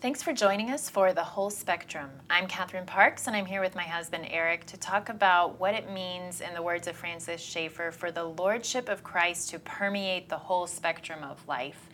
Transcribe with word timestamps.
Thanks 0.00 0.22
for 0.22 0.32
joining 0.32 0.70
us 0.70 0.88
for 0.88 1.12
The 1.12 1.24
Whole 1.24 1.50
Spectrum. 1.50 2.08
I'm 2.30 2.46
Catherine 2.46 2.86
Parks, 2.86 3.26
and 3.26 3.34
I'm 3.34 3.46
here 3.46 3.60
with 3.60 3.74
my 3.74 3.82
husband 3.82 4.28
Eric 4.30 4.64
to 4.66 4.76
talk 4.76 5.08
about 5.08 5.58
what 5.58 5.74
it 5.74 5.90
means, 5.90 6.40
in 6.40 6.54
the 6.54 6.62
words 6.62 6.86
of 6.86 6.94
Francis 6.94 7.40
Schaeffer, 7.40 7.90
for 7.90 8.12
the 8.12 8.22
Lordship 8.22 8.88
of 8.88 9.02
Christ 9.02 9.50
to 9.50 9.58
permeate 9.58 10.28
the 10.28 10.38
whole 10.38 10.68
spectrum 10.68 11.24
of 11.24 11.44
life. 11.48 11.88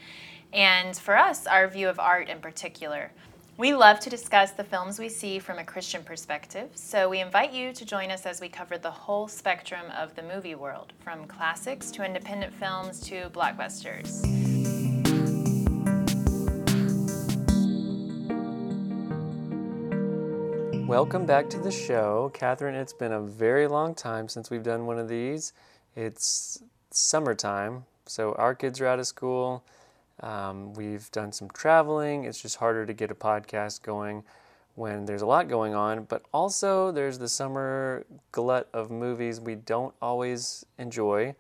And 0.53 0.95
for 0.95 1.17
us, 1.17 1.47
our 1.47 1.67
view 1.67 1.89
of 1.89 1.99
art 1.99 2.29
in 2.29 2.41
particular. 2.41 3.11
We 3.57 3.73
love 3.73 4.01
to 4.01 4.11
discuss 4.11 4.51
the 4.51 4.65
films 4.65 4.99
we 4.99 5.09
see 5.09 5.39
from 5.39 5.59
a 5.59 5.65
Christian 5.65 6.05
perspective, 6.05 6.73
so 6.75 7.09
we 7.09 7.21
invite 7.21 7.55
you 7.55 7.73
to 7.73 7.87
join 7.87 8.11
us 8.11 8.27
as 8.27 8.39
we 8.39 8.51
cover 8.51 8.77
the 8.77 8.91
whole 8.91 9.29
spectrum 9.29 9.87
of 9.97 10.15
the 10.15 10.23
movie 10.23 10.57
world, 10.57 10.93
from 10.99 11.25
classics 11.25 11.91
to 11.93 12.05
independent 12.05 12.53
films 12.53 13.01
to 13.09 13.31
blockbusters. 13.31 14.44
Welcome 20.87 21.25
back 21.25 21.49
to 21.49 21.59
the 21.59 21.71
show. 21.71 22.31
Catherine, 22.35 22.75
it's 22.75 22.93
been 22.93 23.13
a 23.13 23.21
very 23.21 23.67
long 23.67 23.95
time 23.95 24.29
since 24.29 24.51
we've 24.51 24.63
done 24.63 24.85
one 24.85 24.99
of 24.99 25.09
these. 25.09 25.55
It's 25.97 26.63
summertime, 26.91 27.87
so 28.05 28.35
our 28.35 28.55
kids 28.55 28.83
are 28.83 28.87
out 28.87 28.99
of 28.99 29.07
school. 29.07 29.65
Um, 30.21 30.75
we've 30.75 31.11
done 31.11 31.33
some 31.33 31.49
traveling. 31.49 32.25
It's 32.25 32.41
just 32.41 32.57
harder 32.57 32.85
to 32.85 32.93
get 32.93 33.11
a 33.11 33.15
podcast 33.15 33.81
going 33.81 34.25
when 34.75 35.07
there's 35.07 35.23
a 35.23 35.27
lot 35.27 35.49
going 35.49 35.75
on, 35.75 36.05
but 36.05 36.23
also 36.35 36.93
there's 36.93 37.19
the 37.19 37.31
summer 37.31 38.05
glut 38.31 38.69
of 38.75 38.91
movies 38.91 39.41
we 39.41 39.55
don't 39.55 39.95
always 40.03 40.67
enjoy, 40.79 41.35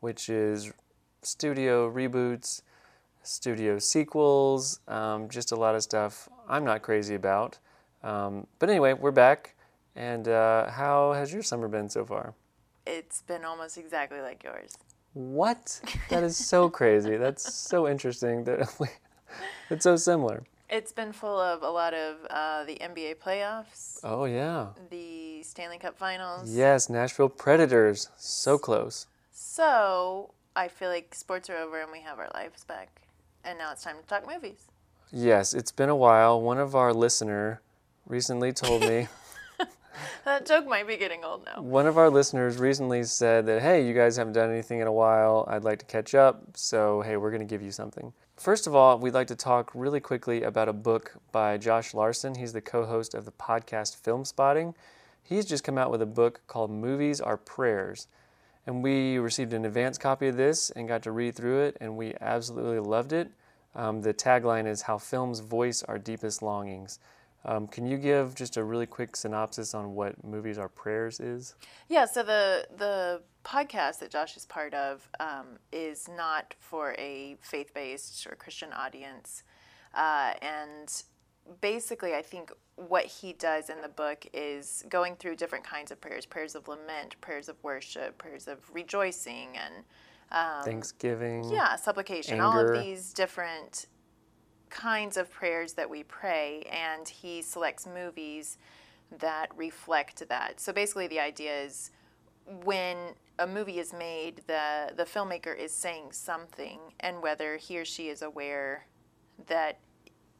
which 0.00 0.28
is 0.28 0.74
studio 1.22 1.90
reboots, 1.90 2.60
studio 3.22 3.78
sequels, 3.78 4.80
um, 4.88 5.30
just 5.30 5.52
a 5.52 5.56
lot 5.56 5.74
of 5.74 5.82
stuff 5.82 6.28
I'm 6.46 6.64
not 6.64 6.82
crazy 6.82 7.14
about. 7.14 7.58
Um, 8.02 8.46
but 8.58 8.70
anyway, 8.70 8.92
we're 8.94 9.10
back. 9.10 9.54
And 9.96 10.28
uh, 10.28 10.70
how 10.70 11.12
has 11.12 11.32
your 11.32 11.42
summer 11.42 11.68
been 11.68 11.88
so 11.88 12.04
far? 12.04 12.34
It's 12.86 13.22
been 13.22 13.44
almost 13.44 13.76
exactly 13.76 14.20
like 14.20 14.42
yours. 14.42 14.76
What? 15.12 15.80
That 16.08 16.22
is 16.22 16.36
so 16.36 16.70
crazy. 16.70 17.16
That's 17.16 17.52
so 17.52 17.88
interesting 17.88 18.44
that 18.44 18.68
it's 19.70 19.84
so 19.84 19.96
similar. 19.96 20.44
It's 20.68 20.92
been 20.92 21.12
full 21.12 21.38
of 21.38 21.62
a 21.62 21.68
lot 21.68 21.94
of 21.94 22.16
uh, 22.30 22.64
the 22.64 22.76
NBA 22.76 23.16
playoffs. 23.16 23.98
Oh, 24.04 24.24
yeah. 24.24 24.68
The 24.88 25.42
Stanley 25.42 25.78
Cup 25.78 25.98
finals. 25.98 26.54
Yes, 26.54 26.88
Nashville 26.88 27.28
Predators. 27.28 28.08
So 28.16 28.56
close. 28.56 29.08
So 29.32 30.32
I 30.54 30.68
feel 30.68 30.88
like 30.88 31.12
sports 31.14 31.50
are 31.50 31.56
over 31.56 31.80
and 31.80 31.90
we 31.90 32.00
have 32.00 32.20
our 32.20 32.30
lives 32.34 32.62
back. 32.64 33.02
And 33.44 33.58
now 33.58 33.72
it's 33.72 33.82
time 33.82 33.96
to 34.00 34.06
talk 34.06 34.28
movies. 34.28 34.68
Yes, 35.10 35.54
it's 35.54 35.72
been 35.72 35.88
a 35.88 35.96
while. 35.96 36.40
One 36.40 36.58
of 36.58 36.76
our 36.76 36.94
listener 36.94 37.60
recently 38.10 38.52
told 38.52 38.82
me. 38.82 39.06
that 40.24 40.44
joke 40.44 40.66
might 40.66 40.86
be 40.86 40.96
getting 40.96 41.24
old 41.24 41.44
now. 41.44 41.62
One 41.62 41.86
of 41.86 41.96
our 41.96 42.10
listeners 42.10 42.58
recently 42.58 43.04
said 43.04 43.46
that, 43.46 43.62
hey, 43.62 43.86
you 43.86 43.94
guys 43.94 44.16
haven't 44.16 44.32
done 44.32 44.50
anything 44.50 44.80
in 44.80 44.88
a 44.88 44.92
while. 44.92 45.46
I'd 45.48 45.64
like 45.64 45.78
to 45.78 45.84
catch 45.84 46.14
up. 46.14 46.42
So, 46.54 47.02
hey, 47.02 47.16
we're 47.16 47.30
going 47.30 47.40
to 47.40 47.46
give 47.46 47.62
you 47.62 47.70
something. 47.70 48.12
First 48.36 48.66
of 48.66 48.74
all, 48.74 48.98
we'd 48.98 49.14
like 49.14 49.28
to 49.28 49.36
talk 49.36 49.70
really 49.74 50.00
quickly 50.00 50.42
about 50.42 50.68
a 50.68 50.72
book 50.72 51.14
by 51.30 51.56
Josh 51.56 51.94
Larsen. 51.94 52.34
He's 52.34 52.52
the 52.52 52.60
co 52.60 52.84
host 52.84 53.14
of 53.14 53.24
the 53.24 53.32
podcast 53.32 54.02
Filmspotting. 54.02 54.74
He's 55.22 55.44
just 55.44 55.62
come 55.62 55.78
out 55.78 55.92
with 55.92 56.02
a 56.02 56.06
book 56.06 56.40
called 56.48 56.70
Movies 56.70 57.20
Are 57.20 57.36
Prayers. 57.36 58.08
And 58.66 58.82
we 58.82 59.18
received 59.18 59.52
an 59.52 59.64
advance 59.64 59.98
copy 59.98 60.26
of 60.26 60.36
this 60.36 60.70
and 60.70 60.88
got 60.88 61.02
to 61.04 61.12
read 61.12 61.34
through 61.34 61.62
it, 61.62 61.76
and 61.80 61.96
we 61.96 62.14
absolutely 62.20 62.80
loved 62.80 63.12
it. 63.12 63.30
Um, 63.74 64.02
the 64.02 64.12
tagline 64.12 64.66
is 64.66 64.82
How 64.82 64.98
Films 64.98 65.40
Voice 65.40 65.82
Our 65.84 65.98
Deepest 65.98 66.42
Longings. 66.42 66.98
Um, 67.44 67.66
can 67.66 67.86
you 67.86 67.96
give 67.96 68.34
just 68.34 68.56
a 68.56 68.64
really 68.64 68.86
quick 68.86 69.16
synopsis 69.16 69.74
on 69.74 69.94
what 69.94 70.22
Movies 70.24 70.58
Are 70.58 70.68
Prayers 70.68 71.20
is? 71.20 71.54
Yeah, 71.88 72.04
so 72.04 72.22
the 72.22 72.66
the 72.76 73.22
podcast 73.44 74.00
that 74.00 74.10
Josh 74.10 74.36
is 74.36 74.44
part 74.44 74.74
of 74.74 75.08
um, 75.20 75.58
is 75.72 76.08
not 76.08 76.54
for 76.58 76.94
a 76.98 77.36
faith 77.40 77.72
based 77.72 78.26
or 78.26 78.36
Christian 78.36 78.72
audience, 78.72 79.42
uh, 79.94 80.34
and 80.42 81.02
basically, 81.62 82.14
I 82.14 82.22
think 82.22 82.52
what 82.76 83.04
he 83.06 83.32
does 83.32 83.70
in 83.70 83.80
the 83.80 83.88
book 83.88 84.26
is 84.32 84.84
going 84.88 85.16
through 85.16 85.36
different 85.36 85.64
kinds 85.64 85.90
of 85.90 86.00
prayers: 86.00 86.26
prayers 86.26 86.54
of 86.54 86.68
lament, 86.68 87.18
prayers 87.22 87.48
of 87.48 87.56
worship, 87.62 88.18
prayers 88.18 88.48
of 88.48 88.58
rejoicing, 88.70 89.56
and 89.56 89.84
um, 90.30 90.64
Thanksgiving. 90.64 91.50
Yeah, 91.50 91.76
supplication. 91.76 92.34
Anger. 92.34 92.44
All 92.44 92.58
of 92.58 92.84
these 92.84 93.14
different 93.14 93.86
kinds 94.70 95.16
of 95.16 95.30
prayers 95.30 95.74
that 95.74 95.90
we 95.90 96.02
pray, 96.04 96.62
and 96.70 97.08
he 97.08 97.42
selects 97.42 97.86
movies 97.86 98.56
that 99.18 99.48
reflect 99.56 100.28
that. 100.28 100.60
So 100.60 100.72
basically, 100.72 101.08
the 101.08 101.20
idea 101.20 101.62
is 101.62 101.90
when 102.64 102.96
a 103.38 103.46
movie 103.46 103.78
is 103.78 103.92
made, 103.92 104.42
the, 104.46 104.92
the 104.96 105.04
filmmaker 105.04 105.56
is 105.56 105.72
saying 105.72 106.12
something, 106.12 106.78
and 107.00 107.22
whether 107.22 107.56
he 107.56 107.78
or 107.78 107.84
she 107.84 108.08
is 108.08 108.22
aware 108.22 108.86
that 109.48 109.78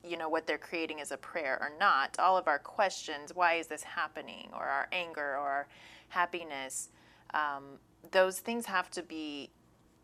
you 0.02 0.16
know 0.16 0.28
what 0.28 0.46
they're 0.46 0.58
creating 0.58 0.98
is 0.98 1.12
a 1.12 1.16
prayer 1.16 1.58
or 1.60 1.70
not 1.78 2.18
all 2.18 2.36
of 2.36 2.48
our 2.48 2.58
questions 2.58 3.34
why 3.34 3.54
is 3.54 3.66
this 3.66 3.82
happening 3.82 4.48
or 4.54 4.64
our 4.64 4.88
anger 4.92 5.20
or 5.32 5.46
our 5.46 5.68
happiness 6.08 6.88
um, 7.34 7.64
those 8.10 8.40
things 8.40 8.66
have 8.66 8.90
to 8.90 9.02
be 9.02 9.50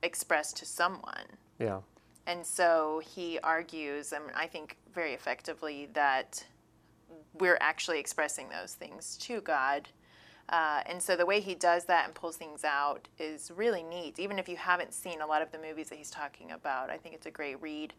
expressed 0.02 0.56
to 0.56 0.66
someone 0.66 1.24
yeah 1.58 1.80
and 2.26 2.44
so 2.44 3.00
he 3.04 3.38
argues, 3.42 4.12
and 4.12 4.24
I 4.34 4.46
think 4.46 4.76
very 4.94 5.12
effectively, 5.14 5.88
that 5.94 6.44
we're 7.34 7.58
actually 7.60 8.00
expressing 8.00 8.48
those 8.48 8.74
things 8.74 9.16
to 9.18 9.40
God. 9.40 9.88
Uh, 10.48 10.80
and 10.86 11.02
so 11.02 11.16
the 11.16 11.26
way 11.26 11.40
he 11.40 11.54
does 11.54 11.84
that 11.86 12.06
and 12.06 12.14
pulls 12.14 12.36
things 12.36 12.64
out 12.64 13.08
is 13.18 13.50
really 13.54 13.82
neat. 13.82 14.18
Even 14.18 14.38
if 14.38 14.48
you 14.48 14.56
haven't 14.56 14.94
seen 14.94 15.20
a 15.20 15.26
lot 15.26 15.42
of 15.42 15.50
the 15.50 15.58
movies 15.58 15.88
that 15.88 15.98
he's 15.98 16.10
talking 16.10 16.52
about, 16.52 16.88
I 16.88 16.96
think 16.96 17.14
it's 17.14 17.26
a 17.26 17.30
great 17.30 17.60
read. 17.60 17.92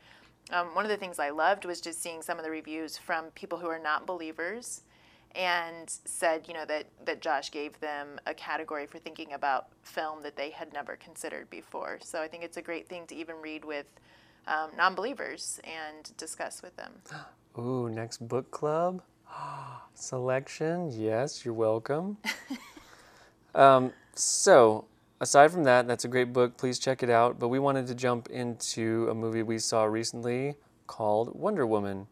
Um, 0.51 0.67
one 0.73 0.85
of 0.85 0.89
the 0.89 0.97
things 0.97 1.19
I 1.19 1.29
loved 1.29 1.65
was 1.65 1.81
just 1.81 2.01
seeing 2.01 2.21
some 2.21 2.37
of 2.37 2.45
the 2.45 2.51
reviews 2.51 2.97
from 2.97 3.25
people 3.31 3.57
who 3.57 3.67
are 3.67 3.79
not 3.79 4.05
believers 4.05 4.81
and 5.35 5.89
said, 6.05 6.45
you 6.47 6.53
know, 6.53 6.65
that, 6.65 6.85
that 7.05 7.21
Josh 7.21 7.51
gave 7.51 7.79
them 7.79 8.19
a 8.25 8.33
category 8.33 8.85
for 8.85 8.97
thinking 8.97 9.33
about 9.33 9.67
film 9.83 10.23
that 10.23 10.35
they 10.35 10.49
had 10.49 10.73
never 10.73 10.95
considered 10.95 11.49
before. 11.49 11.99
So 12.01 12.21
I 12.21 12.27
think 12.27 12.43
it's 12.43 12.57
a 12.57 12.61
great 12.61 12.87
thing 12.87 13.05
to 13.07 13.15
even 13.15 13.35
read 13.41 13.63
with 13.63 13.85
um, 14.47 14.71
non 14.77 14.95
believers 14.95 15.59
and 15.63 16.15
discuss 16.17 16.61
with 16.61 16.75
them. 16.75 16.93
Ooh, 17.59 17.89
next 17.89 18.27
book 18.27 18.49
club 18.51 19.01
selection. 19.93 20.91
Yes, 20.91 21.43
you're 21.43 21.53
welcome. 21.53 22.17
um, 23.55 23.91
so, 24.13 24.85
aside 25.19 25.51
from 25.51 25.63
that, 25.65 25.87
that's 25.87 26.05
a 26.05 26.07
great 26.07 26.33
book. 26.33 26.57
Please 26.57 26.79
check 26.79 27.03
it 27.03 27.09
out. 27.09 27.39
But 27.39 27.49
we 27.49 27.59
wanted 27.59 27.87
to 27.87 27.95
jump 27.95 28.29
into 28.29 29.07
a 29.09 29.13
movie 29.13 29.43
we 29.43 29.59
saw 29.59 29.83
recently 29.83 30.55
called 30.87 31.37
Wonder 31.37 31.65
Woman. 31.65 32.07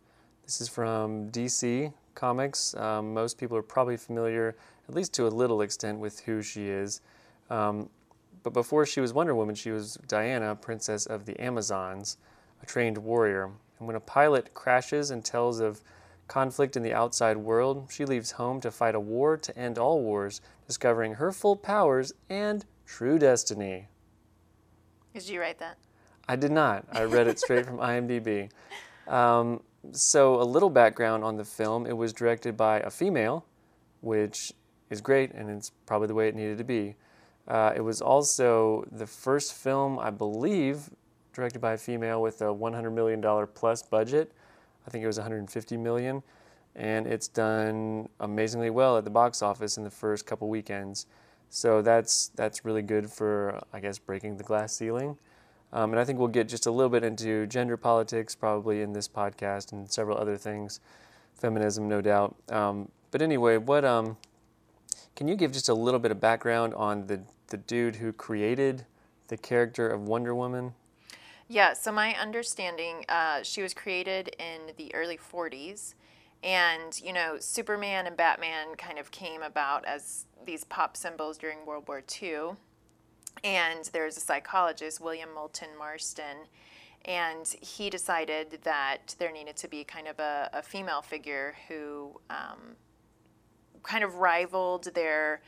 This 0.45 0.61
is 0.61 0.67
from 0.67 1.31
DC 1.31 1.91
Comics. 2.15 2.73
Um, 2.75 3.13
most 3.13 3.37
people 3.37 3.55
are 3.57 3.61
probably 3.61 3.97
familiar, 3.97 4.55
at 4.89 4.95
least 4.95 5.13
to 5.13 5.27
a 5.27 5.29
little 5.29 5.61
extent, 5.61 5.99
with 5.99 6.21
who 6.21 6.41
she 6.41 6.67
is. 6.67 7.01
Um, 7.49 7.89
but 8.43 8.53
before 8.53 8.85
she 8.85 9.01
was 9.01 9.13
Wonder 9.13 9.35
Woman, 9.35 9.55
she 9.55 9.71
was 9.71 9.97
Diana, 10.07 10.55
Princess 10.55 11.05
of 11.05 11.25
the 11.25 11.39
Amazons, 11.41 12.17
a 12.61 12.65
trained 12.65 12.97
warrior. 12.97 13.51
And 13.79 13.87
when 13.87 13.95
a 13.95 13.99
pilot 13.99 14.53
crashes 14.53 15.11
and 15.11 15.23
tells 15.23 15.59
of 15.59 15.81
conflict 16.27 16.75
in 16.75 16.83
the 16.83 16.93
outside 16.93 17.37
world, 17.37 17.87
she 17.91 18.05
leaves 18.05 18.31
home 18.31 18.61
to 18.61 18.71
fight 18.71 18.95
a 18.95 18.99
war 18.99 19.37
to 19.37 19.57
end 19.57 19.77
all 19.77 20.01
wars, 20.01 20.41
discovering 20.67 21.15
her 21.15 21.31
full 21.31 21.55
powers 21.55 22.13
and 22.29 22.65
true 22.85 23.19
destiny. 23.19 23.87
Did 25.13 25.27
you 25.29 25.39
write 25.39 25.59
that? 25.59 25.77
I 26.27 26.35
did 26.35 26.51
not. 26.51 26.85
I 26.91 27.03
read 27.03 27.27
it 27.27 27.39
straight 27.39 27.65
from 27.65 27.77
IMDb. 27.79 28.49
Um, 29.07 29.61
so, 29.91 30.41
a 30.41 30.43
little 30.43 30.69
background 30.69 31.23
on 31.23 31.37
the 31.37 31.45
film 31.45 31.85
it 31.85 31.95
was 31.95 32.13
directed 32.13 32.55
by 32.57 32.79
a 32.79 32.89
female, 32.89 33.45
which 34.01 34.53
is 34.89 35.01
great 35.01 35.31
and 35.33 35.49
it's 35.49 35.71
probably 35.85 36.07
the 36.07 36.13
way 36.13 36.27
it 36.27 36.35
needed 36.35 36.57
to 36.57 36.63
be. 36.63 36.95
Uh, 37.47 37.73
it 37.75 37.81
was 37.81 38.01
also 38.01 38.85
the 38.91 39.05
first 39.05 39.53
film, 39.53 39.99
I 39.99 40.09
believe, 40.09 40.89
directed 41.33 41.59
by 41.59 41.73
a 41.73 41.77
female 41.77 42.21
with 42.21 42.41
a 42.41 42.45
$100 42.45 42.93
million 42.93 43.47
plus 43.53 43.83
budget. 43.83 44.31
I 44.87 44.89
think 44.89 45.03
it 45.03 45.07
was 45.07 45.17
150 45.17 45.77
million, 45.77 46.23
and 46.75 47.07
it's 47.07 47.27
done 47.27 48.09
amazingly 48.19 48.69
well 48.69 48.97
at 48.97 49.03
the 49.03 49.09
box 49.09 49.41
office 49.41 49.77
in 49.77 49.83
the 49.83 49.91
first 49.91 50.25
couple 50.25 50.47
weekends. 50.47 51.07
So 51.49 51.81
that's 51.81 52.29
that's 52.35 52.65
really 52.65 52.81
good 52.81 53.09
for 53.09 53.61
I 53.71 53.79
guess 53.79 53.97
breaking 53.97 54.37
the 54.37 54.43
glass 54.43 54.73
ceiling. 54.73 55.17
Um, 55.73 55.91
and 55.91 55.99
I 55.99 56.05
think 56.05 56.19
we'll 56.19 56.27
get 56.29 56.47
just 56.47 56.65
a 56.65 56.71
little 56.71 56.89
bit 56.89 57.03
into 57.03 57.47
gender 57.47 57.75
politics 57.75 58.33
probably 58.35 58.81
in 58.81 58.93
this 58.93 59.07
podcast 59.07 59.71
and 59.73 59.91
several 59.91 60.17
other 60.17 60.37
things, 60.37 60.79
feminism 61.35 61.89
no 61.89 62.01
doubt. 62.01 62.35
Um, 62.49 62.89
but 63.11 63.21
anyway, 63.21 63.57
what 63.57 63.83
um, 63.83 64.17
can 65.15 65.27
you 65.27 65.35
give 65.35 65.51
just 65.51 65.69
a 65.69 65.73
little 65.73 65.99
bit 65.99 66.11
of 66.11 66.21
background 66.21 66.73
on 66.75 67.07
the 67.07 67.21
the 67.47 67.57
dude 67.57 67.97
who 67.97 68.11
created 68.11 68.85
the 69.27 69.37
character 69.37 69.87
of 69.87 70.07
Wonder 70.07 70.35
Woman? 70.35 70.73
Yeah, 71.47 71.73
so 71.73 71.91
my 71.91 72.15
understanding, 72.15 73.05
uh, 73.07 73.43
she 73.43 73.61
was 73.61 73.73
created 73.73 74.35
in 74.39 74.73
the 74.77 74.93
early 74.95 75.17
40s. 75.17 75.93
And, 76.43 76.99
you 77.01 77.13
know, 77.13 77.37
Superman 77.39 78.07
and 78.07 78.17
Batman 78.17 78.75
kind 78.77 78.99
of 78.99 79.11
came 79.11 79.41
about 79.41 79.85
as 79.85 80.25
these 80.45 80.63
pop 80.63 80.97
symbols 80.97 81.37
during 81.37 81.65
World 81.65 81.87
War 81.87 82.03
II. 82.21 82.55
And 83.43 83.85
there's 83.93 84.17
a 84.17 84.21
psychologist, 84.21 84.99
William 84.99 85.29
Moulton 85.33 85.69
Marston, 85.77 86.47
and 87.05 87.47
he 87.61 87.89
decided 87.89 88.59
that 88.63 89.15
there 89.19 89.31
needed 89.31 89.55
to 89.57 89.67
be 89.67 89.83
kind 89.83 90.07
of 90.07 90.19
a, 90.19 90.49
a 90.53 90.61
female 90.63 91.03
figure 91.03 91.55
who 91.67 92.19
um, 92.29 92.75
kind 93.83 94.03
of 94.03 94.15
rivaled 94.15 94.85
their 94.95 95.41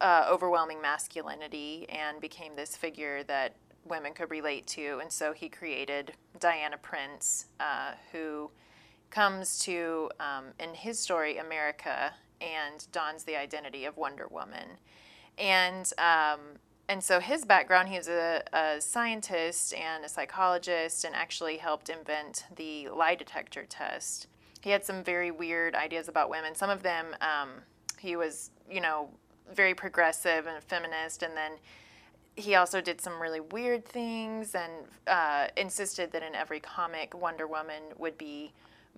uh, 0.00 0.26
overwhelming 0.30 0.80
masculinity 0.80 1.86
and 1.90 2.20
became 2.20 2.56
this 2.56 2.76
figure 2.76 3.22
that 3.24 3.54
women 3.84 4.14
could 4.14 4.30
relate 4.30 4.66
to. 4.66 4.98
And 5.00 5.12
so 5.12 5.32
he 5.32 5.48
created 5.48 6.12
Diana 6.40 6.78
Prince, 6.78 7.46
uh, 7.60 7.92
who 8.12 8.50
comes 9.10 9.58
to, 9.60 10.10
um, 10.20 10.46
in 10.58 10.74
his 10.74 10.98
story, 10.98 11.38
America 11.38 12.12
and 12.40 12.86
dons 12.92 13.24
the 13.24 13.36
identity 13.36 13.84
of 13.84 13.96
Wonder 13.96 14.26
Woman. 14.30 14.78
And 15.36 15.90
um, 15.98 16.40
and 16.88 17.04
so 17.04 17.20
his 17.20 17.44
background, 17.44 17.88
he 17.88 17.98
was 17.98 18.08
a, 18.08 18.42
a, 18.52 18.80
scientist 18.80 19.74
and 19.74 20.04
a 20.04 20.08
psychologist 20.08 21.04
and 21.04 21.14
actually 21.14 21.58
helped 21.58 21.90
invent 21.90 22.46
the 22.56 22.88
lie 22.88 23.14
detector 23.14 23.66
test. 23.68 24.26
He 24.62 24.70
had 24.70 24.84
some 24.84 25.04
very 25.04 25.30
weird 25.30 25.74
ideas 25.74 26.08
about 26.08 26.30
women. 26.30 26.54
Some 26.54 26.70
of 26.70 26.82
them, 26.82 27.14
um, 27.20 27.50
he 27.98 28.16
was, 28.16 28.50
you 28.70 28.80
know, 28.80 29.10
very 29.54 29.74
progressive 29.74 30.46
and 30.46 30.62
feminist, 30.64 31.22
and 31.22 31.36
then 31.36 31.52
he 32.36 32.54
also 32.54 32.80
did 32.80 33.00
some 33.00 33.20
really 33.20 33.40
weird 33.40 33.84
things 33.84 34.54
and 34.54 34.72
uh, 35.06 35.48
insisted 35.56 36.12
that 36.12 36.22
in 36.22 36.34
every 36.34 36.60
comic, 36.60 37.14
Wonder 37.20 37.46
Woman 37.46 37.82
would 37.98 38.16
be 38.16 38.52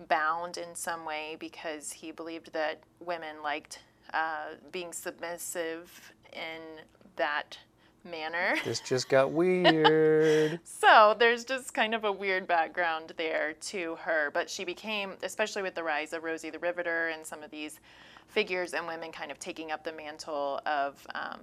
bound 0.07 0.57
in 0.57 0.75
some 0.75 1.05
way 1.05 1.35
because 1.39 1.91
he 1.91 2.11
believed 2.11 2.53
that 2.53 2.81
women 2.99 3.41
liked 3.43 3.79
uh, 4.13 4.55
being 4.71 4.93
submissive 4.93 6.13
in 6.33 6.83
that 7.15 7.57
manner. 8.03 8.55
This 8.63 8.79
just 8.79 9.09
got 9.09 9.31
weird. 9.31 10.59
so 10.63 11.15
there's 11.17 11.43
just 11.43 11.73
kind 11.73 11.93
of 11.93 12.03
a 12.03 12.11
weird 12.11 12.47
background 12.47 13.13
there 13.17 13.53
to 13.53 13.95
her. 14.01 14.31
But 14.33 14.49
she 14.49 14.63
became, 14.63 15.13
especially 15.23 15.61
with 15.61 15.75
the 15.75 15.83
rise 15.83 16.13
of 16.13 16.23
Rosie 16.23 16.49
the 16.49 16.59
Riveter 16.59 17.09
and 17.09 17.25
some 17.25 17.43
of 17.43 17.51
these 17.51 17.79
figures 18.27 18.73
and 18.73 18.87
women 18.87 19.11
kind 19.11 19.31
of 19.31 19.39
taking 19.39 19.71
up 19.71 19.83
the 19.83 19.91
mantle 19.91 20.61
of 20.65 21.05
um, 21.15 21.41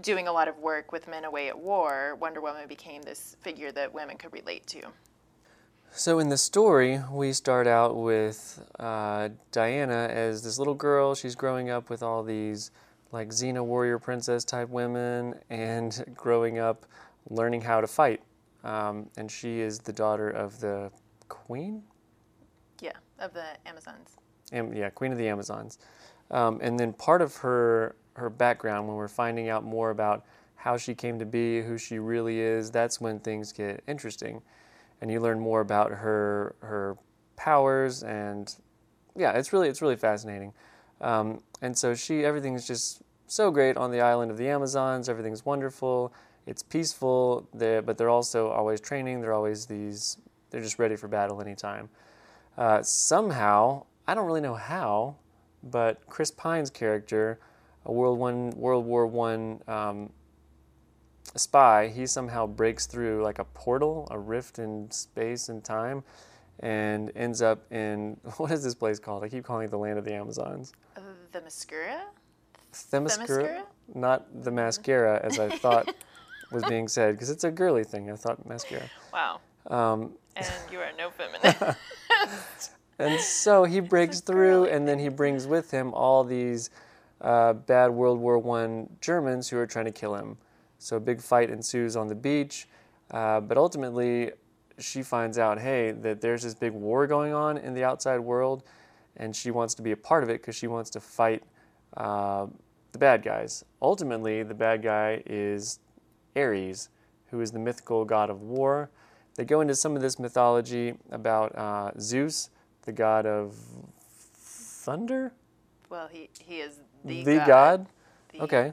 doing 0.00 0.28
a 0.28 0.32
lot 0.32 0.48
of 0.48 0.58
work 0.58 0.92
with 0.92 1.06
men 1.08 1.24
away 1.24 1.48
at 1.48 1.58
war, 1.58 2.16
Wonder 2.20 2.40
Woman 2.40 2.66
became 2.68 3.02
this 3.02 3.36
figure 3.40 3.72
that 3.72 3.92
women 3.92 4.16
could 4.16 4.32
relate 4.32 4.66
to. 4.68 4.82
So 5.94 6.18
in 6.18 6.30
the 6.30 6.38
story, 6.38 7.00
we 7.10 7.34
start 7.34 7.66
out 7.66 7.96
with 7.96 8.64
uh, 8.80 9.28
Diana 9.50 10.08
as 10.10 10.42
this 10.42 10.58
little 10.58 10.74
girl. 10.74 11.14
She's 11.14 11.34
growing 11.34 11.68
up 11.68 11.90
with 11.90 12.02
all 12.02 12.22
these 12.22 12.70
like 13.12 13.28
Xena 13.28 13.64
warrior 13.64 13.98
princess 13.98 14.44
type 14.44 14.68
women 14.70 15.34
and 15.50 16.04
growing 16.14 16.58
up 16.58 16.86
learning 17.28 17.60
how 17.60 17.80
to 17.80 17.86
fight. 17.86 18.20
Um, 18.64 19.08
and 19.16 19.30
she 19.30 19.60
is 19.60 19.78
the 19.78 19.92
daughter 19.92 20.30
of 20.30 20.58
the 20.60 20.90
queen? 21.28 21.82
Yeah, 22.80 22.92
of 23.18 23.32
the 23.32 23.44
Amazons. 23.66 24.16
Am, 24.52 24.72
yeah, 24.72 24.90
queen 24.90 25.12
of 25.12 25.18
the 25.18 25.28
Amazons. 25.28 25.78
Um, 26.30 26.58
and 26.62 26.78
then 26.78 26.92
part 26.92 27.22
of 27.22 27.36
her 27.36 27.96
her 28.14 28.28
background, 28.28 28.86
when 28.86 28.96
we're 28.96 29.08
finding 29.08 29.48
out 29.48 29.64
more 29.64 29.90
about 29.90 30.24
how 30.54 30.76
she 30.76 30.94
came 30.94 31.18
to 31.18 31.24
be, 31.24 31.62
who 31.62 31.78
she 31.78 31.98
really 31.98 32.40
is, 32.40 32.70
that's 32.70 33.00
when 33.00 33.18
things 33.18 33.52
get 33.52 33.82
interesting, 33.88 34.42
and 35.00 35.10
you 35.10 35.18
learn 35.18 35.40
more 35.40 35.60
about 35.60 35.90
her 35.90 36.54
her 36.60 36.96
powers 37.36 38.02
and 38.02 38.54
yeah, 39.16 39.32
it's 39.32 39.52
really 39.52 39.68
it's 39.68 39.82
really 39.82 39.96
fascinating. 39.96 40.52
Um, 41.02 41.42
and 41.60 41.76
so 41.76 41.94
she, 41.94 42.24
everything's 42.24 42.66
just 42.66 43.02
so 43.26 43.50
great 43.50 43.76
on 43.76 43.90
the 43.90 44.00
island 44.00 44.30
of 44.30 44.38
the 44.38 44.48
Amazons. 44.48 45.08
Everything's 45.08 45.44
wonderful. 45.44 46.12
It's 46.46 46.62
peaceful, 46.62 47.48
they're, 47.52 47.82
but 47.82 47.98
they're 47.98 48.08
also 48.08 48.48
always 48.48 48.80
training. 48.80 49.20
They're 49.20 49.32
always 49.32 49.66
these, 49.66 50.18
they're 50.50 50.60
just 50.60 50.78
ready 50.78 50.96
for 50.96 51.08
battle 51.08 51.40
anytime. 51.40 51.88
Uh, 52.56 52.82
somehow, 52.82 53.84
I 54.06 54.14
don't 54.14 54.26
really 54.26 54.40
know 54.40 54.54
how, 54.54 55.16
but 55.62 56.04
Chris 56.06 56.30
Pine's 56.30 56.70
character, 56.70 57.38
a 57.86 57.92
World 57.92 58.18
One, 58.18 58.50
World 58.50 58.84
War 58.84 59.06
One 59.06 59.60
um, 59.68 60.10
spy, 61.36 61.88
he 61.88 62.06
somehow 62.06 62.46
breaks 62.46 62.86
through 62.86 63.22
like 63.22 63.38
a 63.38 63.44
portal, 63.44 64.08
a 64.10 64.18
rift 64.18 64.58
in 64.58 64.90
space 64.90 65.48
and 65.48 65.64
time, 65.64 66.02
and 66.62 67.10
ends 67.16 67.42
up 67.42 67.70
in 67.72 68.16
what 68.36 68.50
is 68.50 68.62
this 68.62 68.74
place 68.74 68.98
called? 68.98 69.24
I 69.24 69.28
keep 69.28 69.44
calling 69.44 69.66
it 69.66 69.70
the 69.70 69.78
land 69.78 69.98
of 69.98 70.04
the 70.04 70.14
Amazons. 70.14 70.72
The 70.94 71.02
Uh, 71.02 71.04
the? 71.32 72.00
Themyscira? 72.72 73.62
Not 73.94 74.44
the 74.44 74.50
mascara, 74.50 75.20
as 75.22 75.38
I 75.38 75.48
thought 75.58 75.94
was 76.52 76.64
being 76.64 76.88
said, 76.88 77.14
because 77.14 77.28
it's 77.30 77.44
a 77.44 77.50
girly 77.50 77.84
thing. 77.84 78.10
I 78.10 78.16
thought 78.16 78.46
mascara. 78.46 78.88
Wow. 79.12 79.40
Um, 79.66 80.12
and 80.36 80.46
you 80.70 80.78
are 80.80 80.90
no 80.96 81.10
feminist. 81.10 81.78
and 82.98 83.20
so 83.20 83.64
he 83.64 83.80
breaks 83.80 84.20
through, 84.20 84.66
and 84.66 84.88
then 84.88 84.98
he 84.98 85.08
brings 85.08 85.46
with 85.46 85.70
him 85.70 85.92
all 85.92 86.24
these 86.24 86.70
uh, 87.20 87.52
bad 87.52 87.90
World 87.90 88.18
War 88.18 88.38
One 88.38 88.88
Germans 89.00 89.48
who 89.48 89.58
are 89.58 89.66
trying 89.66 89.84
to 89.84 89.92
kill 89.92 90.14
him. 90.14 90.38
So 90.78 90.96
a 90.96 91.00
big 91.00 91.20
fight 91.20 91.50
ensues 91.50 91.94
on 91.96 92.08
the 92.08 92.14
beach, 92.14 92.68
uh, 93.10 93.40
but 93.40 93.56
ultimately 93.56 94.32
she 94.82 95.02
finds 95.02 95.38
out, 95.38 95.60
hey, 95.60 95.92
that 95.92 96.20
there's 96.20 96.42
this 96.42 96.54
big 96.54 96.72
war 96.72 97.06
going 97.06 97.32
on 97.32 97.58
in 97.58 97.74
the 97.74 97.84
outside 97.84 98.18
world, 98.18 98.62
and 99.16 99.34
she 99.34 99.50
wants 99.50 99.74
to 99.74 99.82
be 99.82 99.92
a 99.92 99.96
part 99.96 100.22
of 100.22 100.30
it 100.30 100.40
because 100.40 100.56
she 100.56 100.66
wants 100.66 100.90
to 100.90 101.00
fight 101.00 101.42
uh, 101.96 102.46
the 102.92 102.98
bad 102.98 103.22
guys. 103.22 103.64
Ultimately, 103.80 104.42
the 104.42 104.54
bad 104.54 104.82
guy 104.82 105.22
is 105.26 105.78
Ares, 106.36 106.88
who 107.30 107.40
is 107.40 107.52
the 107.52 107.58
mythical 107.58 108.04
god 108.04 108.30
of 108.30 108.42
war. 108.42 108.90
They 109.34 109.44
go 109.44 109.60
into 109.60 109.74
some 109.74 109.96
of 109.96 110.02
this 110.02 110.18
mythology 110.18 110.94
about 111.10 111.56
uh, 111.56 111.92
Zeus, 111.98 112.50
the 112.82 112.92
god 112.92 113.26
of 113.26 113.54
thunder. 114.34 115.32
Well, 115.88 116.08
he, 116.08 116.28
he 116.38 116.60
is 116.60 116.80
the, 117.04 117.24
the 117.24 117.36
god. 117.36 117.46
god? 117.46 117.86
The 118.32 118.40
okay. 118.42 118.72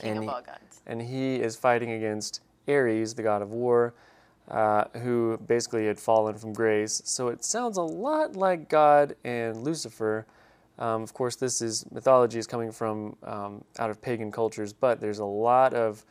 King 0.00 0.10
and 0.10 0.18
of 0.18 0.24
he, 0.24 0.30
all 0.30 0.42
gods. 0.42 0.80
And 0.86 1.00
he 1.00 1.36
is 1.36 1.56
fighting 1.56 1.92
against 1.92 2.40
Ares, 2.68 3.14
the 3.14 3.22
god 3.22 3.42
of 3.42 3.50
war, 3.50 3.94
uh, 4.48 4.84
who 5.02 5.38
basically 5.46 5.86
had 5.86 5.98
fallen 5.98 6.36
from 6.36 6.52
grace. 6.52 7.02
So 7.04 7.28
it 7.28 7.44
sounds 7.44 7.76
a 7.76 7.82
lot 7.82 8.36
like 8.36 8.68
God 8.68 9.16
and 9.24 9.62
Lucifer. 9.62 10.26
Um, 10.78 11.02
of 11.02 11.14
course, 11.14 11.36
this 11.36 11.62
is 11.62 11.90
mythology 11.90 12.38
is 12.38 12.46
coming 12.46 12.70
from 12.70 13.16
um, 13.22 13.64
out 13.78 13.90
of 13.90 14.00
pagan 14.00 14.30
cultures, 14.30 14.72
but 14.72 15.00
there's 15.00 15.20
a 15.20 15.24
lot 15.24 15.74
of 15.74 16.04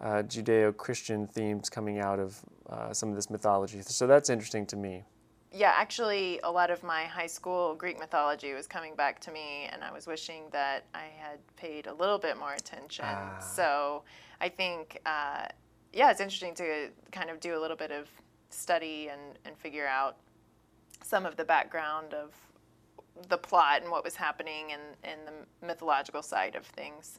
uh, 0.00 0.22
Judeo-Christian 0.22 1.26
themes 1.26 1.68
coming 1.68 1.98
out 1.98 2.18
of 2.18 2.40
uh, 2.68 2.92
some 2.92 3.10
of 3.10 3.14
this 3.14 3.30
mythology. 3.30 3.82
So 3.82 4.06
that's 4.06 4.30
interesting 4.30 4.66
to 4.66 4.76
me. 4.76 5.04
Yeah, 5.52 5.72
actually, 5.74 6.40
a 6.44 6.50
lot 6.50 6.70
of 6.70 6.82
my 6.82 7.04
high 7.04 7.28
school 7.28 7.74
Greek 7.74 7.98
mythology 7.98 8.52
was 8.52 8.66
coming 8.66 8.94
back 8.94 9.20
to 9.20 9.30
me, 9.30 9.68
and 9.72 9.82
I 9.82 9.92
was 9.92 10.06
wishing 10.06 10.44
that 10.50 10.84
I 10.94 11.04
had 11.18 11.38
paid 11.56 11.86
a 11.86 11.94
little 11.94 12.18
bit 12.18 12.36
more 12.36 12.52
attention. 12.52 13.06
Ah. 13.06 13.38
So 13.38 14.02
I 14.40 14.48
think, 14.50 14.98
uh, 15.06 15.46
yeah, 15.96 16.10
it's 16.10 16.20
interesting 16.20 16.54
to 16.56 16.90
kind 17.10 17.30
of 17.30 17.40
do 17.40 17.58
a 17.58 17.60
little 17.60 17.76
bit 17.76 17.90
of 17.90 18.06
study 18.50 19.08
and, 19.10 19.38
and 19.46 19.56
figure 19.56 19.86
out 19.86 20.16
some 21.02 21.24
of 21.24 21.36
the 21.36 21.44
background 21.44 22.12
of 22.12 22.34
the 23.30 23.38
plot 23.38 23.80
and 23.80 23.90
what 23.90 24.04
was 24.04 24.14
happening 24.14 24.72
and, 24.72 24.82
and 25.02 25.20
the 25.26 25.66
mythological 25.66 26.22
side 26.22 26.54
of 26.54 26.66
things. 26.66 27.18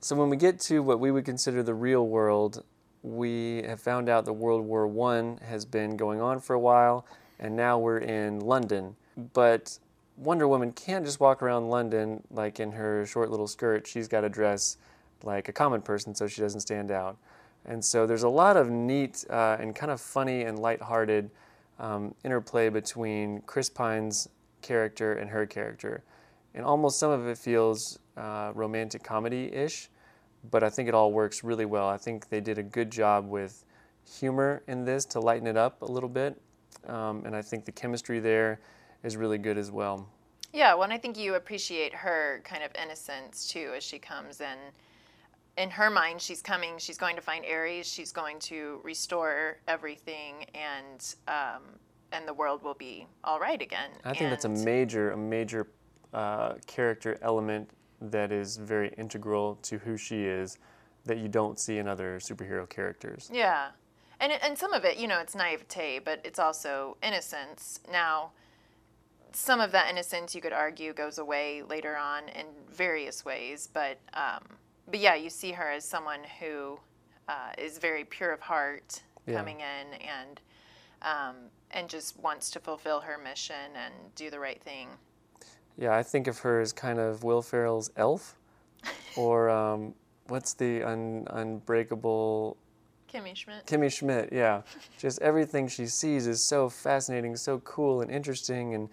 So 0.00 0.16
when 0.16 0.30
we 0.30 0.36
get 0.36 0.58
to 0.62 0.82
what 0.82 0.98
we 0.98 1.12
would 1.12 1.24
consider 1.24 1.62
the 1.62 1.74
real 1.74 2.08
world, 2.08 2.64
we 3.04 3.62
have 3.62 3.80
found 3.80 4.08
out 4.08 4.24
that 4.24 4.32
World 4.32 4.64
War 4.64 4.88
One 4.88 5.38
has 5.44 5.64
been 5.64 5.96
going 5.96 6.20
on 6.20 6.40
for 6.40 6.54
a 6.54 6.60
while, 6.60 7.06
and 7.38 7.54
now 7.54 7.78
we're 7.78 7.98
in 7.98 8.40
London. 8.40 8.96
But 9.32 9.78
Wonder 10.16 10.48
Woman 10.48 10.72
can't 10.72 11.04
just 11.04 11.20
walk 11.20 11.40
around 11.40 11.70
London 11.70 12.24
like 12.32 12.58
in 12.58 12.72
her 12.72 13.06
short 13.06 13.30
little 13.30 13.46
skirt. 13.46 13.86
She's 13.86 14.08
got 14.08 14.22
to 14.22 14.28
dress 14.28 14.76
like 15.22 15.48
a 15.48 15.52
common 15.52 15.82
person 15.82 16.16
so 16.16 16.26
she 16.26 16.40
doesn't 16.40 16.60
stand 16.60 16.90
out. 16.90 17.16
And 17.68 17.84
so 17.84 18.06
there's 18.06 18.22
a 18.22 18.28
lot 18.28 18.56
of 18.56 18.70
neat 18.70 19.24
uh, 19.28 19.58
and 19.60 19.76
kind 19.76 19.92
of 19.92 20.00
funny 20.00 20.42
and 20.42 20.58
lighthearted 20.58 21.30
um, 21.78 22.14
interplay 22.24 22.70
between 22.70 23.42
Chris 23.42 23.68
Pine's 23.68 24.28
character 24.62 25.12
and 25.12 25.30
her 25.30 25.46
character. 25.46 26.02
And 26.54 26.64
almost 26.64 26.98
some 26.98 27.10
of 27.10 27.26
it 27.28 27.36
feels 27.36 27.98
uh, 28.16 28.52
romantic 28.54 29.04
comedy 29.04 29.52
ish, 29.52 29.90
but 30.50 30.64
I 30.64 30.70
think 30.70 30.88
it 30.88 30.94
all 30.94 31.12
works 31.12 31.44
really 31.44 31.66
well. 31.66 31.86
I 31.88 31.98
think 31.98 32.30
they 32.30 32.40
did 32.40 32.56
a 32.56 32.62
good 32.62 32.90
job 32.90 33.28
with 33.28 33.64
humor 34.18 34.62
in 34.66 34.86
this 34.86 35.04
to 35.04 35.20
lighten 35.20 35.46
it 35.46 35.58
up 35.58 35.82
a 35.82 35.86
little 35.86 36.08
bit. 36.08 36.40
Um, 36.86 37.22
and 37.26 37.36
I 37.36 37.42
think 37.42 37.66
the 37.66 37.72
chemistry 37.72 38.18
there 38.18 38.60
is 39.04 39.16
really 39.16 39.38
good 39.38 39.58
as 39.58 39.70
well. 39.70 40.08
Yeah, 40.54 40.72
well, 40.72 40.84
and 40.84 40.92
I 40.92 40.98
think 40.98 41.18
you 41.18 41.34
appreciate 41.34 41.94
her 41.94 42.40
kind 42.44 42.64
of 42.64 42.70
innocence 42.82 43.46
too 43.46 43.72
as 43.76 43.84
she 43.84 43.98
comes 43.98 44.40
and 44.40 44.58
in 45.58 45.70
her 45.70 45.90
mind, 45.90 46.22
she's 46.22 46.40
coming. 46.40 46.78
She's 46.78 46.96
going 46.96 47.16
to 47.16 47.22
find 47.22 47.44
Ares. 47.44 47.86
She's 47.86 48.12
going 48.12 48.38
to 48.40 48.80
restore 48.84 49.58
everything, 49.66 50.46
and 50.54 51.14
um, 51.26 51.62
and 52.12 52.26
the 52.26 52.32
world 52.32 52.62
will 52.62 52.74
be 52.74 53.06
all 53.24 53.38
right 53.38 53.60
again. 53.60 53.90
I 54.04 54.14
think 54.14 54.30
that's 54.30 54.44
a 54.44 54.48
major, 54.48 55.10
a 55.10 55.16
major 55.16 55.68
uh, 56.14 56.54
character 56.66 57.18
element 57.20 57.68
that 58.00 58.32
is 58.32 58.56
very 58.56 58.94
integral 58.96 59.58
to 59.62 59.78
who 59.78 59.96
she 59.96 60.22
is 60.22 60.58
that 61.04 61.18
you 61.18 61.28
don't 61.28 61.58
see 61.58 61.78
in 61.78 61.88
other 61.88 62.18
superhero 62.18 62.68
characters. 62.68 63.30
Yeah. 63.32 63.68
And, 64.20 64.32
and 64.32 64.56
some 64.56 64.72
of 64.72 64.84
it, 64.84 64.98
you 64.98 65.06
know, 65.06 65.20
it's 65.20 65.34
naivete, 65.34 66.00
but 66.04 66.20
it's 66.24 66.38
also 66.38 66.96
innocence. 67.02 67.80
Now, 67.90 68.30
some 69.32 69.60
of 69.60 69.72
that 69.72 69.90
innocence, 69.90 70.34
you 70.34 70.40
could 70.40 70.52
argue, 70.52 70.92
goes 70.92 71.18
away 71.18 71.62
later 71.62 71.96
on 71.96 72.28
in 72.28 72.46
various 72.70 73.24
ways. 73.24 73.68
But, 73.72 73.98
um, 74.14 74.44
but 74.90 75.00
yeah, 75.00 75.14
you 75.14 75.30
see 75.30 75.52
her 75.52 75.70
as 75.70 75.84
someone 75.84 76.20
who 76.40 76.78
uh, 77.28 77.52
is 77.58 77.78
very 77.78 78.04
pure 78.04 78.32
of 78.32 78.40
heart 78.40 79.02
Yeah. 79.26 79.36
coming 79.36 79.60
in 79.60 80.00
and, 80.00 80.40
um, 81.02 81.36
and 81.70 81.88
just 81.88 82.18
wants 82.18 82.50
to 82.52 82.60
fulfill 82.60 83.00
her 83.00 83.18
mission 83.18 83.76
and 83.76 83.92
do 84.14 84.30
the 84.30 84.40
right 84.40 84.62
thing. 84.62 84.88
Yeah, 85.76 85.94
I 85.94 86.02
think 86.02 86.26
of 86.26 86.38
her 86.40 86.60
as 86.60 86.72
kind 86.72 86.98
of 86.98 87.22
Will 87.22 87.42
Ferrell's 87.42 87.90
elf, 87.96 88.36
or 89.16 89.48
um, 89.50 89.94
what's 90.28 90.54
the 90.54 90.82
un- 90.82 91.26
unbreakable 91.30 92.56
Kimmy 93.12 93.34
Schmidt. 93.34 93.64
Kimmy 93.66 93.90
Schmidt, 93.92 94.30
yeah. 94.32 94.62
Just 94.98 95.20
everything 95.22 95.66
she 95.68 95.86
sees 95.86 96.26
is 96.26 96.42
so 96.46 96.68
fascinating, 96.68 97.36
so 97.36 97.58
cool 97.60 98.02
and 98.02 98.10
interesting, 98.10 98.74
and 98.74 98.88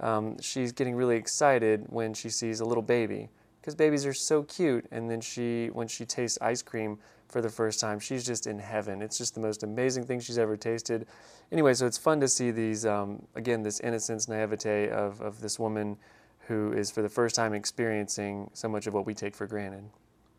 um, 0.00 0.38
she's 0.40 0.72
getting 0.72 0.94
really 0.94 1.16
excited 1.16 1.86
when 1.88 2.12
she 2.14 2.28
sees 2.28 2.60
a 2.60 2.64
little 2.64 2.82
baby 2.82 3.30
because 3.64 3.74
babies 3.74 4.04
are 4.04 4.12
so 4.12 4.42
cute. 4.42 4.84
And 4.90 5.10
then 5.10 5.22
she, 5.22 5.68
when 5.72 5.88
she 5.88 6.04
tastes 6.04 6.36
ice 6.42 6.60
cream 6.60 6.98
for 7.28 7.40
the 7.40 7.48
first 7.48 7.80
time, 7.80 7.98
she's 7.98 8.26
just 8.26 8.46
in 8.46 8.58
heaven. 8.58 9.00
It's 9.00 9.16
just 9.16 9.34
the 9.34 9.40
most 9.40 9.62
amazing 9.62 10.04
thing 10.04 10.20
she's 10.20 10.36
ever 10.36 10.54
tasted. 10.54 11.06
Anyway, 11.50 11.72
so 11.72 11.86
it's 11.86 11.96
fun 11.96 12.20
to 12.20 12.28
see 12.28 12.50
these 12.50 12.84
um, 12.84 13.26
again, 13.34 13.62
this 13.62 13.80
innocence, 13.80 14.28
naivete 14.28 14.90
of 14.90 15.22
of 15.22 15.40
this 15.40 15.58
woman 15.58 15.96
who 16.40 16.74
is 16.74 16.90
for 16.90 17.00
the 17.00 17.08
first 17.08 17.34
time 17.34 17.54
experiencing 17.54 18.50
so 18.52 18.68
much 18.68 18.86
of 18.86 18.92
what 18.92 19.06
we 19.06 19.14
take 19.14 19.34
for 19.34 19.46
granted. 19.46 19.84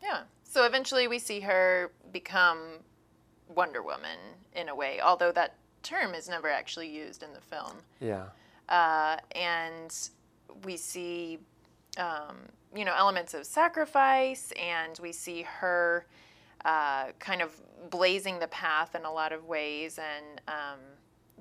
Yeah. 0.00 0.20
So 0.44 0.64
eventually 0.64 1.08
we 1.08 1.18
see 1.18 1.40
her 1.40 1.90
become 2.12 2.78
Wonder 3.48 3.82
Woman 3.82 4.18
in 4.54 4.68
a 4.68 4.74
way, 4.74 5.00
although 5.00 5.32
that 5.32 5.56
term 5.82 6.14
is 6.14 6.28
never 6.28 6.48
actually 6.48 6.88
used 6.88 7.24
in 7.24 7.32
the 7.32 7.40
film. 7.40 7.72
Yeah. 7.98 8.26
Uh, 8.68 9.16
and 9.34 9.92
we 10.64 10.76
see, 10.76 11.40
um, 11.98 12.36
you 12.74 12.84
know, 12.84 12.94
elements 12.96 13.34
of 13.34 13.46
sacrifice, 13.46 14.52
and 14.60 14.98
we 15.02 15.12
see 15.12 15.42
her 15.42 16.06
uh, 16.64 17.06
kind 17.18 17.42
of 17.42 17.50
blazing 17.90 18.38
the 18.38 18.48
path 18.48 18.94
in 18.94 19.04
a 19.04 19.12
lot 19.12 19.32
of 19.32 19.44
ways 19.44 19.98
and 19.98 20.40
um, 20.48 20.80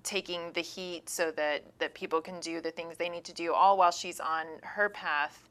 taking 0.03 0.51
the 0.53 0.62
heat 0.62 1.10
so 1.10 1.32
that, 1.32 1.63
that 1.79 1.94
people 1.94 2.22
can 2.22 2.39
do 2.39 2.62
the 2.62 2.72
things 2.72 2.98
they 2.98 3.10
need 3.10 3.24
to 3.25 3.34
do, 3.34 3.53
all 3.53 3.77
while 3.77 3.91
she's 3.91 4.20
on 4.20 4.46
her 4.62 4.89
path 4.89 5.50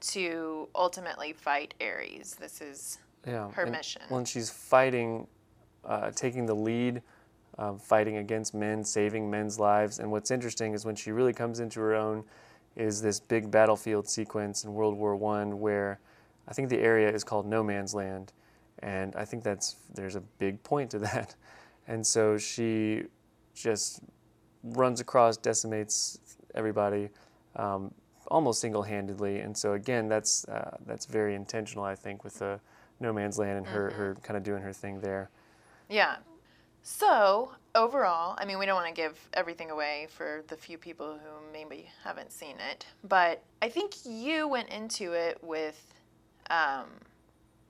to 0.00 0.68
ultimately 0.74 1.32
fight 1.32 1.74
Ares. 1.80 2.34
This 2.34 2.60
is 2.60 2.98
yeah. 3.26 3.50
her 3.52 3.66
mission. 3.66 4.02
When 4.08 4.24
she's 4.24 4.50
fighting, 4.50 5.28
uh, 5.84 6.10
taking 6.10 6.44
the 6.44 6.54
lead, 6.54 7.02
um, 7.58 7.78
fighting 7.78 8.16
against 8.16 8.54
men, 8.54 8.82
saving 8.82 9.30
men's 9.30 9.60
lives. 9.60 10.00
And 10.00 10.10
what's 10.10 10.30
interesting 10.30 10.74
is 10.74 10.84
when 10.84 10.96
she 10.96 11.12
really 11.12 11.32
comes 11.32 11.60
into 11.60 11.80
her 11.80 11.94
own, 11.94 12.24
is 12.76 13.02
this 13.02 13.20
big 13.20 13.50
battlefield 13.50 14.08
sequence 14.08 14.64
in 14.64 14.72
World 14.74 14.96
War 14.96 15.16
One 15.16 15.60
where 15.60 16.00
I 16.48 16.54
think 16.54 16.68
the 16.68 16.78
area 16.78 17.10
is 17.10 17.24
called 17.24 17.46
No 17.46 17.62
Man's 17.62 17.94
Land, 17.94 18.32
and 18.80 19.14
I 19.16 19.24
think 19.24 19.44
that's 19.44 19.76
there's 19.94 20.16
a 20.16 20.20
big 20.20 20.62
point 20.62 20.90
to 20.92 20.98
that. 21.10 21.34
And 21.88 22.06
so 22.06 22.38
she 22.38 23.04
just 23.54 24.00
runs 24.62 25.00
across, 25.00 25.36
decimates 25.36 26.18
everybody. 26.54 27.10
Um, 27.56 27.92
almost 28.28 28.60
single-handedly, 28.62 29.40
and 29.40 29.56
so 29.56 29.74
again, 29.74 30.08
that's 30.08 30.46
uh, 30.48 30.78
that's 30.86 31.04
very 31.04 31.34
intentional, 31.34 31.84
I 31.84 31.94
think, 31.94 32.24
with 32.24 32.38
the 32.38 32.60
no 32.98 33.12
man's 33.12 33.38
land 33.38 33.58
and 33.58 33.66
her, 33.66 33.90
her 33.90 34.16
kind 34.22 34.36
of 34.36 34.42
doing 34.42 34.62
her 34.62 34.72
thing 34.72 35.00
there. 35.00 35.28
Yeah. 35.88 36.16
So, 36.82 37.52
overall, 37.74 38.36
I 38.38 38.44
mean, 38.44 38.58
we 38.58 38.66
don't 38.66 38.76
want 38.76 38.88
to 38.88 38.94
give 38.94 39.18
everything 39.34 39.70
away 39.70 40.08
for 40.10 40.44
the 40.48 40.56
few 40.56 40.78
people 40.78 41.14
who 41.14 41.52
maybe 41.52 41.88
haven't 42.04 42.32
seen 42.32 42.56
it, 42.70 42.86
but 43.04 43.42
I 43.60 43.68
think 43.68 43.94
you 44.04 44.48
went 44.48 44.68
into 44.68 45.12
it 45.12 45.38
with 45.42 45.94
um, 46.50 46.86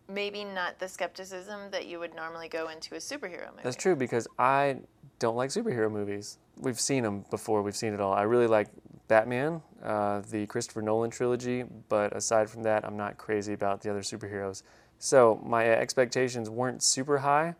maybe 0.08 0.44
not 0.44 0.78
the 0.78 0.88
skepticism 0.88 1.70
that 1.70 1.86
you 1.86 1.98
would 1.98 2.14
normally 2.14 2.48
go 2.48 2.68
into 2.68 2.94
a 2.94 2.98
superhero 2.98 3.50
movie. 3.50 3.62
That's 3.62 3.76
true 3.76 3.96
because 3.96 4.26
I 4.38 4.78
don't 5.18 5.36
like 5.36 5.50
superhero 5.50 5.90
movies. 5.90 6.38
We've 6.58 6.80
seen 6.80 7.02
them 7.02 7.24
before. 7.30 7.62
We've 7.62 7.76
seen 7.76 7.94
it 7.94 8.00
all. 8.00 8.12
I 8.12 8.22
really 8.22 8.46
like 8.46 8.68
Batman, 9.08 9.62
uh, 9.84 10.22
the 10.30 10.46
Christopher 10.46 10.82
Nolan 10.82 11.10
trilogy, 11.10 11.64
but 11.88 12.14
aside 12.16 12.50
from 12.50 12.62
that, 12.64 12.84
I'm 12.84 12.96
not 12.96 13.18
crazy 13.18 13.52
about 13.52 13.80
the 13.80 13.90
other 13.90 14.00
superheroes. 14.00 14.62
So 14.98 15.40
my 15.44 15.66
expectations 15.66 16.48
weren't 16.48 16.82
super 16.82 17.18
high, 17.18 17.54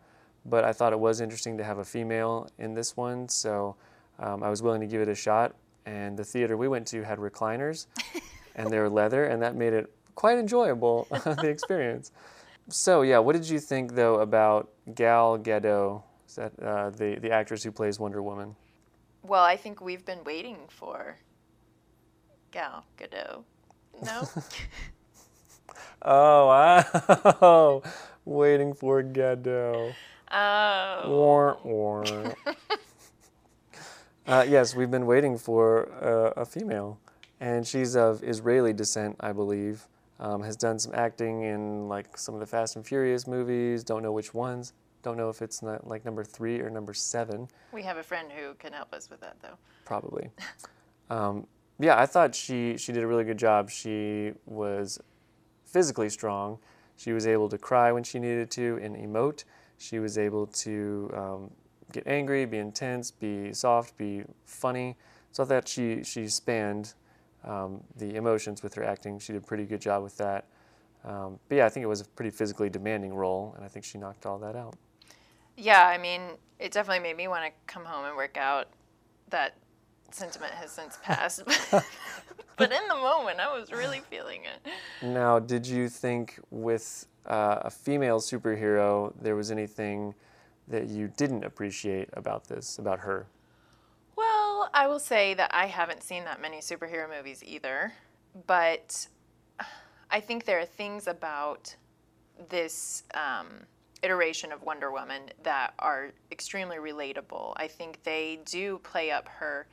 but 0.45 0.63
I 0.63 0.73
thought 0.73 0.93
it 0.93 0.99
was 0.99 1.21
interesting 1.21 1.57
to 1.57 1.63
have 1.63 1.77
a 1.77 1.85
female 1.85 2.49
in 2.57 2.73
this 2.73 2.97
one. 2.97 3.29
So 3.29 3.75
um, 4.19 4.43
I 4.43 4.49
was 4.49 4.61
willing 4.61 4.81
to 4.81 4.87
give 4.87 5.01
it 5.01 5.07
a 5.07 5.15
shot. 5.15 5.55
And 5.85 6.17
the 6.17 6.23
theater 6.23 6.55
we 6.55 6.67
went 6.67 6.87
to 6.87 7.03
had 7.03 7.19
recliners, 7.19 7.87
and 8.55 8.69
they 8.69 8.79
were 8.79 8.89
leather, 8.89 9.25
and 9.25 9.41
that 9.41 9.55
made 9.55 9.73
it 9.73 9.93
quite 10.15 10.37
enjoyable 10.37 11.07
the 11.11 11.49
experience. 11.49 12.11
So 12.69 13.01
yeah, 13.01 13.19
what 13.19 13.33
did 13.33 13.49
you 13.49 13.59
think 13.59 13.93
though 13.93 14.21
about 14.21 14.69
Gal 14.95 15.37
Gadot, 15.37 16.01
is 16.27 16.35
that 16.35 16.53
uh, 16.63 16.89
the 16.91 17.15
the 17.15 17.31
actress 17.31 17.63
who 17.63 17.71
plays 17.71 17.99
Wonder 17.99 18.23
Woman? 18.23 18.55
Well, 19.23 19.43
I 19.43 19.57
think 19.57 19.81
we've 19.81 20.05
been 20.05 20.23
waiting 20.23 20.57
for 20.69 21.17
Gal 22.51 22.85
Gadot. 22.97 23.43
No? 24.03 24.27
Oh 26.05 26.47
wow, 26.47 27.81
waiting 28.25 28.73
for 28.73 29.01
Gadot. 29.01 29.93
Oh. 30.33 31.09
War, 31.09 31.57
war. 31.63 32.05
uh, 34.27 34.45
yes, 34.47 34.75
we've 34.75 34.91
been 34.91 35.05
waiting 35.05 35.37
for 35.37 35.91
uh, 36.03 36.41
a 36.41 36.45
female, 36.45 36.99
and 37.39 37.65
she's 37.65 37.95
of 37.95 38.23
Israeli 38.23 38.73
descent, 38.73 39.15
I 39.19 39.31
believe. 39.31 39.87
Um, 40.19 40.41
has 40.43 40.55
done 40.55 40.79
some 40.79 40.93
acting 40.95 41.43
in 41.43 41.89
like 41.89 42.17
some 42.17 42.33
of 42.33 42.39
the 42.39 42.45
Fast 42.45 42.75
and 42.75 42.85
Furious 42.85 43.27
movies. 43.27 43.83
Don't 43.83 44.03
know 44.03 44.11
which 44.11 44.33
ones. 44.33 44.73
Don't 45.01 45.17
know 45.17 45.29
if 45.29 45.41
it's 45.41 45.61
not 45.61 45.85
like 45.85 46.05
number 46.05 46.23
three 46.23 46.61
or 46.61 46.69
number 46.69 46.93
seven. 46.93 47.49
We 47.73 47.83
have 47.83 47.97
a 47.97 48.03
friend 48.03 48.31
who 48.31 48.53
can 48.53 48.71
help 48.71 48.93
us 48.93 49.09
with 49.09 49.19
that, 49.21 49.37
though. 49.41 49.57
probably. 49.85 50.29
Um, 51.09 51.45
yeah, 51.79 51.99
I 51.99 52.05
thought 52.05 52.33
she 52.33 52.77
she 52.77 52.93
did 52.93 53.03
a 53.03 53.07
really 53.07 53.25
good 53.25 53.37
job. 53.37 53.69
She 53.69 54.31
was 54.45 54.99
physically 55.65 56.09
strong. 56.09 56.59
She 56.95 57.11
was 57.11 57.27
able 57.27 57.49
to 57.49 57.57
cry 57.57 57.91
when 57.91 58.03
she 58.03 58.19
needed 58.19 58.49
to 58.51 58.79
and 58.81 58.95
emote. 58.95 59.43
She 59.83 59.99
was 59.99 60.17
able 60.17 60.47
to 60.47 61.11
um, 61.13 61.51
get 61.91 62.07
angry, 62.07 62.45
be 62.45 62.57
intense, 62.57 63.11
be 63.11 63.51
soft, 63.51 63.97
be 63.97 64.23
funny. 64.45 64.95
So 65.33 65.43
I 65.43 65.45
thought 65.45 65.67
she 65.67 66.03
she 66.05 66.29
spanned 66.29 66.93
um, 67.43 67.81
the 67.97 68.15
emotions 68.15 68.63
with 68.63 68.73
her 68.75 68.83
acting. 68.85 69.19
She 69.19 69.33
did 69.33 69.43
a 69.43 69.45
pretty 69.45 69.65
good 69.65 69.81
job 69.81 70.01
with 70.01 70.15
that. 70.17 70.45
Um, 71.03 71.37
but 71.49 71.55
yeah, 71.55 71.65
I 71.65 71.69
think 71.69 71.83
it 71.83 71.87
was 71.87 71.99
a 71.99 72.05
pretty 72.05 72.31
physically 72.31 72.69
demanding 72.69 73.13
role, 73.13 73.53
and 73.57 73.65
I 73.65 73.67
think 73.67 73.83
she 73.83 73.97
knocked 73.97 74.25
all 74.25 74.39
that 74.39 74.55
out. 74.55 74.75
Yeah, 75.57 75.85
I 75.85 75.97
mean, 75.97 76.21
it 76.59 76.71
definitely 76.71 77.03
made 77.03 77.17
me 77.17 77.27
want 77.27 77.43
to 77.43 77.51
come 77.67 77.83
home 77.83 78.05
and 78.05 78.15
work 78.15 78.37
out. 78.37 78.69
That 79.31 79.57
sentiment 80.11 80.53
has 80.53 80.71
since 80.71 80.97
passed. 81.03 81.43
but 82.55 82.71
in 82.71 82.87
the 82.87 82.95
moment, 82.95 83.41
I 83.41 83.53
was 83.53 83.69
really 83.73 83.99
feeling 84.09 84.43
it. 84.45 84.71
Now, 85.05 85.39
did 85.39 85.67
you 85.67 85.89
think 85.89 86.39
with 86.51 87.05
uh, 87.25 87.59
a 87.61 87.69
female 87.69 88.19
superhero 88.19 89.13
there 89.21 89.35
was 89.35 89.51
anything 89.51 90.13
that 90.67 90.87
you 90.87 91.11
didn't 91.17 91.43
appreciate 91.43 92.09
about 92.13 92.47
this, 92.47 92.79
about 92.79 92.99
her? 92.99 93.27
Well, 94.15 94.69
I 94.73 94.87
will 94.87 94.99
say 94.99 95.33
that 95.33 95.53
I 95.53 95.65
haven't 95.65 96.03
seen 96.03 96.23
that 96.25 96.41
many 96.41 96.59
superhero 96.59 97.09
movies 97.09 97.43
either, 97.43 97.93
but 98.47 99.07
I 100.09 100.19
think 100.19 100.45
there 100.45 100.59
are 100.59 100.65
things 100.65 101.07
about 101.07 101.75
this 102.49 103.03
um, 103.13 103.47
iteration 104.03 104.51
of 104.51 104.63
Wonder 104.63 104.91
Woman 104.91 105.23
that 105.43 105.73
are 105.79 106.11
extremely 106.31 106.77
relatable. 106.77 107.53
I 107.55 107.67
think 107.67 108.03
they 108.03 108.39
do 108.45 108.79
play 108.79 109.11
up 109.11 109.27
her 109.27 109.67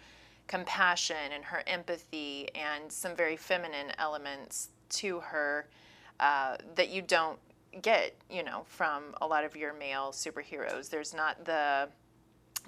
compassion 0.47 1.33
and 1.33 1.45
her 1.45 1.63
empathy 1.67 2.49
and 2.55 2.91
some 2.91 3.15
very 3.15 3.37
feminine 3.37 3.93
elements 3.99 4.71
to 4.89 5.21
her 5.21 5.69
uh, 6.21 6.57
that 6.77 6.91
you 6.91 7.03
don't 7.03 7.39
get, 7.83 8.15
you 8.31 8.43
know, 8.43 8.65
from 8.69 9.15
a 9.21 9.27
lot 9.27 9.45
of 9.45 9.57
your 9.57 9.73
male 9.73 10.13
superheroes. 10.13 10.91
There's 10.91 11.15
not 11.15 11.45
the 11.45 11.89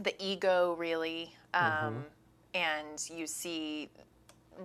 the 0.01 0.15
ego 0.19 0.75
really 0.79 1.37
um, 1.53 2.07
and 2.55 3.11
you 3.15 3.27
see 3.27 3.91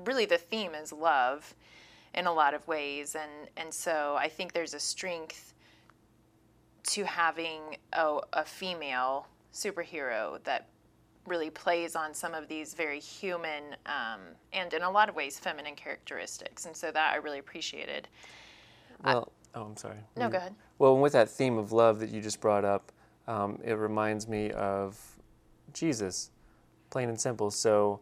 really 0.05 0.25
the 0.25 0.37
theme 0.37 0.73
is 0.73 0.93
love 0.93 1.53
in 2.13 2.27
a 2.27 2.31
lot 2.31 2.53
of 2.53 2.65
ways. 2.67 3.15
And 3.15 3.49
and 3.57 3.73
so 3.73 4.15
i 4.17 4.29
think 4.29 4.53
there's 4.53 4.73
a 4.73 4.79
strength 4.79 5.53
to 6.83 7.03
having 7.03 7.77
a, 7.93 8.19
a 8.33 8.45
female 8.45 9.27
superhero 9.53 10.41
that 10.45 10.69
really 11.25 11.49
plays 11.49 11.93
on 11.93 12.13
some 12.13 12.33
of 12.33 12.47
these 12.47 12.73
very 12.73 13.01
human 13.01 13.75
um, 13.85 14.21
and 14.53 14.73
in 14.73 14.81
a 14.81 14.89
lot 14.89 15.09
of 15.09 15.15
ways 15.15 15.37
feminine 15.37 15.75
characteristics. 15.75 16.65
And 16.65 16.75
so 16.75 16.89
that 16.91 17.13
i 17.13 17.17
really 17.17 17.39
appreciated 17.39 18.07
Well, 19.03 19.31
oh, 19.55 19.63
I'm 19.63 19.77
sorry. 19.77 19.99
no 20.15 20.29
go 20.29 20.37
ahead 20.37 20.55
Well, 20.79 20.97
with 20.97 21.13
that 21.13 21.29
theme 21.29 21.57
of 21.57 21.71
love 21.71 21.99
that 21.99 22.09
you 22.09 22.21
just 22.21 22.41
brought 22.41 22.65
up, 22.65 22.91
um, 23.27 23.59
it 23.63 23.73
reminds 23.73 24.27
me 24.27 24.51
of 24.51 24.99
Jesus, 25.73 26.31
plain 26.89 27.09
and 27.09 27.19
simple. 27.19 27.51
So 27.51 27.99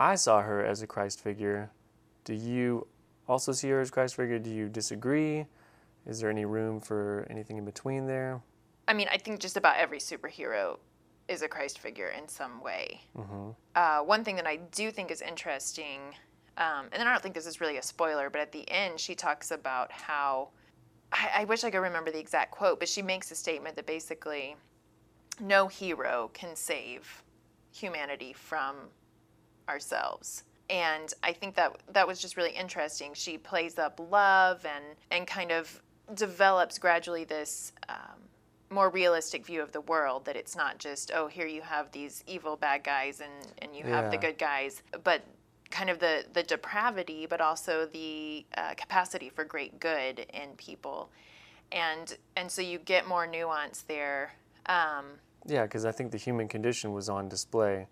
I 0.00 0.14
saw 0.14 0.42
her 0.42 0.64
as 0.64 0.82
a 0.82 0.86
Christ 0.86 1.20
figure. 1.20 1.70
Do 2.24 2.34
you 2.34 2.86
also 3.28 3.52
see 3.52 3.68
her 3.68 3.80
as 3.80 3.90
Christ 3.90 4.16
figure? 4.16 4.38
Do 4.38 4.50
you 4.50 4.68
disagree? 4.68 5.46
Is 6.06 6.20
there 6.20 6.30
any 6.30 6.44
room 6.44 6.80
for 6.80 7.26
anything 7.30 7.56
in 7.56 7.64
between 7.64 8.06
there? 8.06 8.42
I 8.86 8.92
mean, 8.92 9.08
I 9.10 9.16
think 9.16 9.40
just 9.40 9.56
about 9.56 9.76
every 9.76 9.98
superhero 9.98 10.78
is 11.28 11.40
a 11.42 11.48
Christ 11.48 11.78
figure 11.78 12.08
in 12.08 12.28
some 12.28 12.62
way. 12.62 13.00
Uh, 13.74 14.00
one 14.00 14.24
thing 14.24 14.36
that 14.36 14.46
I 14.46 14.56
do 14.56 14.90
think 14.90 15.10
is 15.10 15.22
interesting, 15.22 16.00
um, 16.56 16.86
and 16.92 17.02
I 17.02 17.12
don't 17.12 17.22
think 17.22 17.34
this 17.34 17.46
is 17.46 17.60
really 17.60 17.78
a 17.78 17.82
spoiler, 17.82 18.30
but 18.30 18.40
at 18.40 18.52
the 18.52 18.68
end, 18.70 19.00
she 19.00 19.14
talks 19.14 19.50
about 19.50 19.90
how 19.90 20.48
I, 21.12 21.30
I 21.38 21.44
wish 21.44 21.64
I 21.64 21.70
could 21.70 21.78
remember 21.78 22.10
the 22.10 22.18
exact 22.18 22.50
quote, 22.50 22.78
but 22.78 22.88
she 22.88 23.02
makes 23.02 23.30
a 23.30 23.34
statement 23.34 23.76
that 23.76 23.86
basically 23.86 24.56
no 25.40 25.66
hero 25.66 26.30
can 26.32 26.54
save 26.54 27.22
humanity 27.72 28.32
from 28.32 28.76
ourselves. 29.68 30.44
And 30.70 31.12
I 31.22 31.32
think 31.32 31.56
that 31.56 31.76
that 31.92 32.06
was 32.06 32.20
just 32.20 32.36
really 32.36 32.52
interesting. 32.52 33.12
She 33.14 33.36
plays 33.36 33.78
up 33.78 34.00
love 34.10 34.64
and 34.64 34.84
and 35.10 35.26
kind 35.26 35.52
of 35.52 35.82
develops 36.14 36.78
gradually 36.78 37.24
this 37.24 37.72
um, 37.88 38.20
more 38.70 38.88
realistic 38.90 39.44
view 39.44 39.62
of 39.62 39.72
the 39.72 39.82
world. 39.82 40.24
That 40.24 40.36
it's 40.36 40.56
not 40.56 40.78
just 40.78 41.10
oh 41.14 41.26
here 41.26 41.46
you 41.46 41.60
have 41.62 41.92
these 41.92 42.24
evil 42.26 42.56
bad 42.56 42.82
guys 42.82 43.20
and 43.20 43.52
and 43.60 43.76
you 43.76 43.84
have 43.84 44.10
the 44.10 44.16
good 44.16 44.38
guys, 44.38 44.82
but 45.02 45.22
kind 45.74 45.90
of 45.90 45.98
the 45.98 46.24
the 46.32 46.42
depravity, 46.42 47.26
but 47.26 47.40
also 47.40 47.86
the 47.92 48.46
uh, 48.56 48.74
capacity 48.74 49.28
for 49.28 49.44
great 49.44 49.80
good 49.80 50.26
in 50.32 50.50
people. 50.56 51.10
And 51.72 52.16
and 52.36 52.50
so 52.50 52.62
you 52.62 52.78
get 52.78 53.08
more 53.08 53.26
nuance 53.26 53.82
there. 53.82 54.34
Um, 54.66 55.06
Yeah, 55.46 55.64
because 55.64 55.84
I 55.84 55.92
think 55.92 56.12
the 56.12 56.22
human 56.28 56.48
condition 56.48 56.92
was 56.92 57.08
on 57.08 57.28
display, 57.28 57.88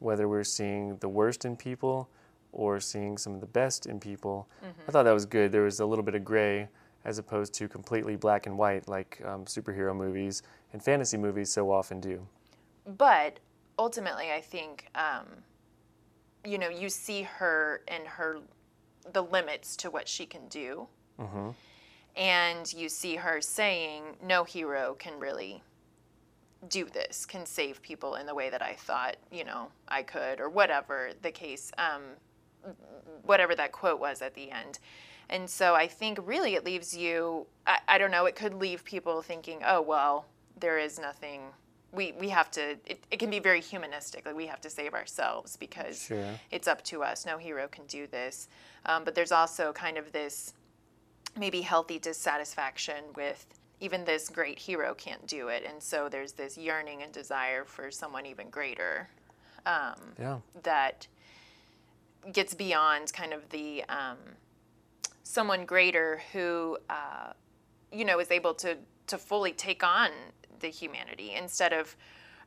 whether 0.00 0.26
we're 0.28 0.50
seeing 0.58 0.96
the 0.96 1.08
worst 1.08 1.44
in 1.44 1.56
people 1.56 2.08
or 2.52 2.80
seeing 2.80 3.18
some 3.18 3.34
of 3.34 3.40
the 3.40 3.52
best 3.60 3.86
in 3.86 4.00
people. 4.00 4.48
I 4.88 4.90
thought 4.90 5.04
that 5.04 5.12
was 5.20 5.26
good. 5.26 5.52
There 5.52 5.62
was 5.70 5.78
a 5.80 5.86
little 5.86 6.04
bit 6.04 6.14
of 6.14 6.24
gray 6.24 6.68
as 7.04 7.18
opposed 7.18 7.52
to 7.54 7.68
completely 7.68 8.16
black 8.16 8.46
and 8.46 8.56
white 8.58 8.88
like 8.88 9.20
um, 9.24 9.44
superhero 9.44 9.94
movies 9.94 10.42
and 10.72 10.82
fantasy 10.82 11.16
movies 11.16 11.50
so 11.52 11.70
often 11.70 12.00
do. 12.00 12.26
but 12.98 13.38
ultimately 13.78 14.28
i 14.32 14.40
think 14.40 14.72
um, 14.94 15.26
you 16.46 16.58
know 16.58 16.68
you 16.68 16.88
see 16.88 17.22
her 17.22 17.82
and 17.88 18.06
her 18.06 18.38
the 19.12 19.22
limits 19.22 19.76
to 19.76 19.90
what 19.90 20.08
she 20.08 20.26
can 20.26 20.48
do. 20.48 20.86
And 22.16 22.72
you 22.72 22.88
see 22.88 23.16
her 23.16 23.40
saying 23.40 24.02
no 24.22 24.44
hero 24.44 24.94
can 24.98 25.18
really 25.20 25.62
do 26.68 26.86
this 26.86 27.26
can 27.26 27.46
save 27.46 27.80
people 27.82 28.14
in 28.16 28.26
the 28.26 28.34
way 28.34 28.50
that 28.50 28.62
i 28.62 28.72
thought 28.72 29.16
you 29.30 29.44
know 29.44 29.68
i 29.88 30.02
could 30.02 30.40
or 30.40 30.48
whatever 30.48 31.10
the 31.22 31.30
case 31.30 31.70
um, 31.78 32.02
whatever 33.22 33.54
that 33.54 33.70
quote 33.72 34.00
was 34.00 34.22
at 34.22 34.34
the 34.34 34.50
end. 34.50 34.78
And 35.28 35.48
so 35.48 35.74
i 35.74 35.86
think 35.86 36.18
really 36.24 36.54
it 36.54 36.64
leaves 36.64 36.96
you 36.96 37.46
I, 37.66 37.78
I 37.86 37.98
don't 37.98 38.10
know 38.10 38.26
it 38.26 38.36
could 38.36 38.54
leave 38.54 38.84
people 38.84 39.22
thinking 39.22 39.60
oh 39.66 39.82
well 39.82 40.26
there 40.58 40.78
is 40.78 40.98
nothing 40.98 41.42
we, 41.92 42.12
we 42.18 42.28
have 42.28 42.50
to 42.50 42.70
it, 42.86 43.02
it 43.10 43.18
can 43.18 43.30
be 43.30 43.38
very 43.38 43.60
humanistic 43.60 44.26
like 44.26 44.36
we 44.36 44.46
have 44.46 44.60
to 44.60 44.70
save 44.70 44.92
ourselves 44.94 45.56
because 45.56 46.02
Sure. 46.02 46.28
it's 46.50 46.68
up 46.68 46.82
to 46.84 47.02
us 47.02 47.24
no 47.24 47.38
hero 47.38 47.68
can 47.68 47.84
do 47.86 48.06
this 48.06 48.48
um, 48.86 49.04
but 49.04 49.14
there's 49.14 49.32
also 49.32 49.72
kind 49.72 49.96
of 49.96 50.12
this 50.12 50.52
maybe 51.38 51.60
healthy 51.60 51.98
dissatisfaction 51.98 52.96
with 53.14 53.46
even 53.80 54.04
this 54.04 54.28
great 54.28 54.58
hero 54.58 54.94
can't 54.94 55.26
do 55.26 55.48
it 55.48 55.62
and 55.68 55.82
so 55.82 56.08
there's 56.08 56.32
this 56.32 56.56
yearning 56.58 57.02
and 57.02 57.12
desire 57.12 57.64
for 57.64 57.90
someone 57.90 58.26
even 58.26 58.48
greater 58.50 59.08
Yeah. 60.18 60.38
that 60.62 61.06
gets 62.32 62.54
beyond 62.54 63.12
kind 63.12 63.32
of 63.32 63.48
the 63.50 63.84
um, 63.88 64.16
someone 65.22 65.64
greater 65.64 66.20
who 66.32 66.78
uh, 66.90 67.32
you 67.92 68.04
know 68.04 68.18
is 68.18 68.30
able 68.30 68.54
to 68.54 68.76
to 69.06 69.18
fully 69.18 69.52
take 69.52 69.84
on 69.84 70.10
the 70.60 70.68
humanity 70.68 71.34
instead 71.34 71.72
of 71.72 71.96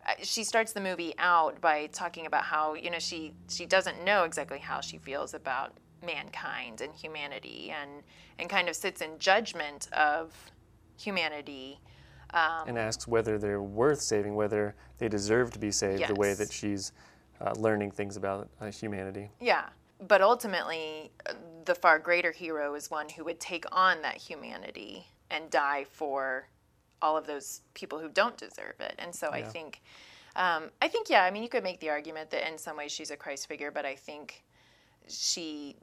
uh, 0.08 0.14
she 0.22 0.44
starts 0.44 0.72
the 0.72 0.80
movie 0.80 1.14
out 1.18 1.60
by 1.60 1.88
talking 1.88 2.26
about 2.26 2.44
how 2.44 2.74
you 2.74 2.90
know 2.90 3.00
she 3.00 3.34
she 3.50 3.66
doesn't 3.66 4.04
know 4.04 4.24
exactly 4.24 4.60
how 4.60 4.80
she 4.80 4.98
feels 4.98 5.34
about 5.34 5.74
mankind 6.06 6.82
and 6.82 6.94
humanity 6.94 7.74
and 7.82 8.04
and 8.38 8.50
kind 8.50 8.70
of 8.70 8.76
sits 8.76 9.02
in 9.02 9.20
judgment 9.20 9.92
of 9.94 10.34
humanity 10.98 11.80
and 12.34 12.78
asks 12.78 13.08
whether 13.08 13.38
they're 13.38 13.62
worth 13.62 14.02
saving, 14.02 14.36
whether 14.36 14.76
they 14.98 15.08
deserve 15.08 15.52
to 15.52 15.60
be 15.60 15.72
saved, 15.72 16.08
the 16.08 16.16
way 16.16 16.34
that 16.34 16.52
she's 16.52 16.92
uh, 17.42 17.54
learning 17.58 17.92
things 17.92 18.18
about 18.18 18.50
uh, 18.62 18.72
humanity. 18.72 19.30
Yeah, 19.40 19.70
but 20.08 20.22
ultimately, 20.22 21.12
uh, 21.28 21.34
the 21.66 21.76
far 21.76 22.00
greater 22.00 22.32
hero 22.32 22.76
is 22.76 22.92
one 22.92 23.10
who 23.10 23.24
would 23.26 23.40
take 23.40 23.66
on 23.72 24.02
that 24.02 24.18
humanity 24.18 25.08
and 25.30 25.50
die 25.50 25.86
for 25.90 26.48
all 27.02 27.18
of 27.18 27.26
those 27.26 27.62
people 27.74 28.00
who 28.00 28.10
don't 28.10 28.38
deserve 28.38 28.76
it. 28.80 28.96
And 29.00 29.14
so 29.14 29.30
I 29.32 29.42
think, 29.44 29.82
um, 30.36 30.70
I 30.82 30.88
think, 30.88 31.10
yeah, 31.10 31.24
I 31.24 31.32
mean, 31.32 31.44
you 31.44 31.50
could 31.50 31.64
make 31.64 31.80
the 31.80 31.90
argument 31.90 32.30
that 32.32 32.50
in 32.50 32.58
some 32.58 32.78
ways 32.78 32.92
she's 32.92 33.12
a 33.12 33.18
Christ 33.18 33.48
figure, 33.48 33.72
but 33.72 33.86
I 33.86 33.96
think 33.96 34.44
she, 35.08 35.76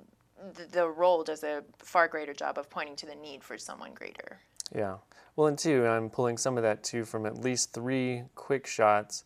th- 0.57 0.68
the 0.70 0.88
role 0.88 1.24
does 1.24 1.42
a 1.42 1.62
far 1.79 2.09
greater 2.09 2.35
job 2.35 2.59
of 2.59 2.68
pointing 2.70 2.96
to 2.96 3.07
the 3.07 3.14
need 3.14 3.42
for 3.42 3.59
someone 3.59 3.94
greater. 3.94 4.40
Yeah. 4.74 4.96
Well, 5.37 5.48
and 5.48 5.59
two, 5.59 5.87
I'm 5.87 6.11
pulling 6.11 6.38
some 6.38 6.57
of 6.57 6.62
that 6.62 6.83
too 6.83 7.05
from 7.05 7.26
at 7.26 7.38
least 7.38 7.72
three 7.72 8.24
quick 8.35 8.66
shots, 8.66 9.24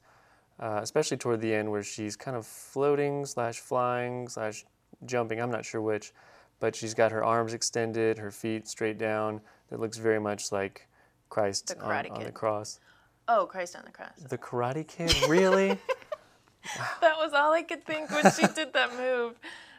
uh, 0.58 0.80
especially 0.82 1.16
toward 1.16 1.40
the 1.40 1.54
end 1.54 1.70
where 1.70 1.82
she's 1.82 2.16
kind 2.16 2.36
of 2.36 2.46
floating 2.46 3.24
slash 3.24 3.58
flying 3.60 4.28
slash 4.28 4.64
jumping. 5.06 5.40
I'm 5.40 5.50
not 5.50 5.64
sure 5.64 5.80
which, 5.80 6.12
but 6.58 6.76
she's 6.76 6.94
got 6.94 7.12
her 7.12 7.24
arms 7.24 7.54
extended, 7.54 8.18
her 8.18 8.30
feet 8.30 8.68
straight 8.68 8.98
down. 8.98 9.40
That 9.70 9.80
looks 9.80 9.96
very 9.98 10.18
much 10.18 10.52
like 10.52 10.88
Christ 11.30 11.68
The 11.68 11.82
on, 11.82 12.06
on 12.08 12.24
the 12.24 12.32
cross. 12.32 12.78
Oh, 13.28 13.46
Christ 13.46 13.76
on 13.76 13.82
the 13.86 13.92
cross. 13.92 14.10
The 14.28 14.36
Karate 14.38 14.86
Kid, 14.86 15.14
really? 15.28 15.78
That 17.00 17.16
was 17.16 17.32
all 17.32 17.52
I 17.54 17.62
could 17.62 17.86
think 17.86 18.10
when 18.10 18.30
she 18.32 18.46
did 18.48 18.74
that 18.74 18.94
move. 18.94 19.34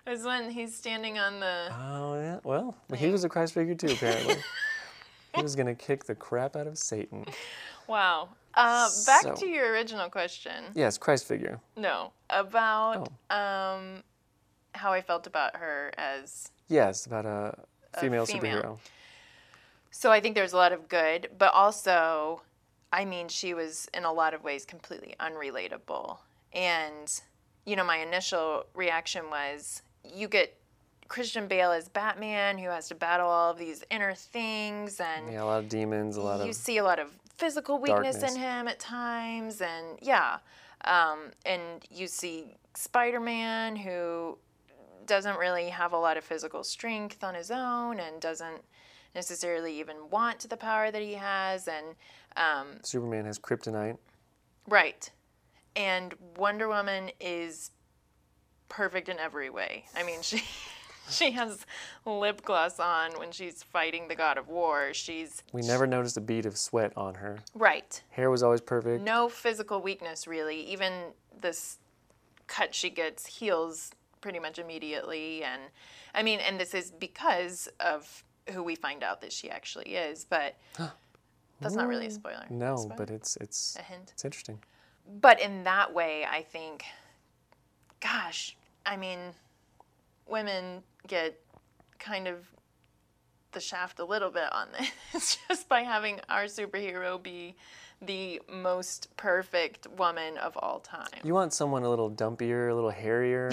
Was 0.08 0.24
when 0.24 0.50
he's 0.50 0.76
standing 0.76 1.20
on 1.20 1.40
the. 1.40 1.68
oh 1.80 2.16
yeah. 2.16 2.40
Well, 2.44 2.76
he 2.98 3.10
was 3.10 3.24
a 3.24 3.30
Christ 3.30 3.54
figure 3.54 3.76
too, 3.76 3.94
apparently. 3.94 4.38
he 5.36 5.44
was 5.44 5.56
gonna 5.56 5.76
kick 5.76 6.06
the 6.06 6.16
crap 6.16 6.56
out 6.56 6.66
of 6.66 6.80
Satan. 6.80 7.26
Wow. 7.88 8.30
Uh, 8.56 8.90
back 9.06 9.22
So- 9.22 9.36
to 9.36 9.46
your 9.48 9.72
original 9.72 10.10
question. 10.10 10.64
Yes, 10.74 10.98
Christ 10.98 11.28
figure. 11.28 11.60
No, 11.78 12.14
about 12.32 13.12
Oh. 13.30 13.36
um, 13.38 14.04
how 14.74 14.92
I 14.92 15.02
felt 15.02 15.28
about 15.28 15.56
her 15.58 15.92
as. 16.00 16.50
Yes, 16.68 17.06
about 17.06 17.28
a 17.28 17.54
female, 18.00 18.26
female. 18.26 18.42
superhero. 18.42 18.80
So 19.92 20.12
I 20.12 20.20
think 20.20 20.36
there's 20.36 20.54
a 20.54 20.58
lot 20.58 20.72
of 20.72 20.88
good, 20.88 21.30
but 21.38 21.54
also, 21.54 22.42
I 22.92 23.06
mean, 23.06 23.28
she 23.28 23.54
was 23.54 23.88
in 23.94 24.06
a 24.06 24.12
lot 24.12 24.34
of 24.34 24.44
ways 24.44 24.66
completely 24.66 25.16
unrelatable. 25.20 26.18
And, 26.54 27.22
you 27.66 27.76
know, 27.76 27.84
my 27.84 27.98
initial 27.98 28.66
reaction 28.74 29.30
was 29.30 29.82
you 30.04 30.28
get 30.28 30.58
Christian 31.08 31.48
Bale 31.48 31.72
as 31.72 31.90
Batman 31.90 32.58
who 32.58 32.70
has 32.70 32.88
to 32.88 32.96
battle 32.96 33.28
all 33.28 33.52
of 33.52 33.58
these 33.58 33.84
inner 33.92 34.16
things 34.16 35.02
and. 35.02 35.32
Yeah, 35.32 35.44
a 35.44 35.46
lot 35.46 35.60
of 35.60 35.70
demons, 35.70 36.16
a 36.16 36.22
lot 36.22 36.40
you 36.42 36.50
of 36.50 36.56
see 36.56 36.78
a 36.78 36.84
lot 36.84 37.00
of 37.00 37.10
physical 37.38 37.80
weakness 37.80 38.18
darkness. 38.18 38.36
in 38.36 38.42
him 38.42 38.68
at 38.68 38.80
times 38.80 39.62
and 39.62 39.98
yeah 40.00 40.38
um, 40.86 41.32
and 41.44 41.84
you 41.90 42.06
see 42.06 42.56
spider-man 42.76 43.76
who 43.76 44.38
doesn't 45.08 45.38
really 45.40 45.70
have 45.70 45.92
a 45.92 45.98
lot 45.98 46.18
of 46.18 46.24
physical 46.24 46.64
strength 46.64 47.24
on 47.24 47.34
his 47.34 47.50
own 47.50 48.00
and 48.00 48.22
doesn't 48.22 48.62
necessarily 49.16 49.80
even 49.80 49.96
want 50.10 50.40
the 50.50 50.58
power 50.58 50.92
that 50.92 51.02
he 51.02 51.14
has 51.16 51.68
and 51.68 51.96
um, 52.38 52.68
Superman 52.84 53.26
has 53.26 53.38
kryptonite. 53.40 53.98
right 54.68 55.10
and 55.76 56.14
wonder 56.38 56.68
woman 56.68 57.12
is 57.20 57.72
perfect 58.70 59.10
in 59.10 59.20
every 59.20 59.50
way 59.50 59.86
i 59.96 60.04
mean 60.04 60.22
she 60.22 60.42
she 61.10 61.32
has 61.32 61.66
lip 62.06 62.42
gloss 62.44 62.80
on 62.80 63.12
when 63.20 63.32
she's 63.32 63.64
fighting 63.64 64.08
the 64.08 64.16
god 64.16 64.38
of 64.38 64.48
war 64.48 64.94
she's 64.94 65.44
We 65.52 65.62
never 65.62 65.86
noticed 65.88 66.16
a 66.18 66.22
bead 66.22 66.46
of 66.46 66.58
sweat 66.58 66.94
on 66.96 67.16
her. 67.16 67.40
right 67.54 68.02
Hair 68.12 68.30
was 68.30 68.44
always 68.44 68.62
perfect. 68.62 69.02
no 69.04 69.28
physical 69.30 69.82
weakness 69.82 70.26
really 70.28 70.62
even 70.62 70.94
this 71.42 71.80
cut 72.48 72.74
she 72.76 72.90
gets 72.90 73.26
heals 73.26 73.92
pretty 74.22 74.40
much 74.40 74.60
immediately 74.60 75.44
and 75.44 75.62
i 76.14 76.22
mean 76.24 76.40
and 76.40 76.60
this 76.60 76.74
is 76.74 76.92
because 76.92 77.68
of 77.80 78.24
who 78.50 78.64
we 78.64 78.76
find 78.76 79.04
out 79.04 79.22
that 79.22 79.32
she 79.32 79.50
actually 79.50 79.96
is 79.96 80.26
but 80.26 80.56
That's 81.60 81.76
not 81.76 81.88
really 81.88 82.08
a 82.08 82.12
spoiler. 82.12 82.46
No, 82.50 82.76
Spoiler? 82.76 82.96
but 82.98 83.10
it's 83.12 83.38
it's 83.38 83.76
a 83.80 83.84
hint. 83.84 84.12
it's 84.14 84.26
interesting. 84.26 84.60
But 85.20 85.40
in 85.42 85.64
that 85.64 85.94
way, 85.94 86.26
I 86.30 86.42
think, 86.44 86.86
gosh, 88.00 88.56
I 88.86 88.98
mean, 88.98 89.20
women 90.28 90.84
get 91.08 91.40
kind 92.00 92.28
of 92.28 92.48
the 93.52 93.60
shaft 93.60 94.00
a 94.00 94.06
little 94.06 94.32
bit 94.32 94.52
on 94.54 94.68
this 95.12 95.38
just 95.50 95.68
by 95.68 95.82
having 95.82 96.20
our 96.30 96.46
superhero 96.46 97.22
be 97.22 97.56
the 98.02 98.42
most 98.52 99.16
perfect 99.18 99.86
woman 99.98 100.38
of 100.38 100.58
all 100.58 100.80
time. 100.80 101.08
You 101.24 101.34
want 101.36 101.54
someone 101.54 101.84
a 101.84 101.90
little 101.90 102.10
dumpier, 102.10 102.72
a 102.72 102.74
little 102.74 102.90
hairier, 102.90 103.52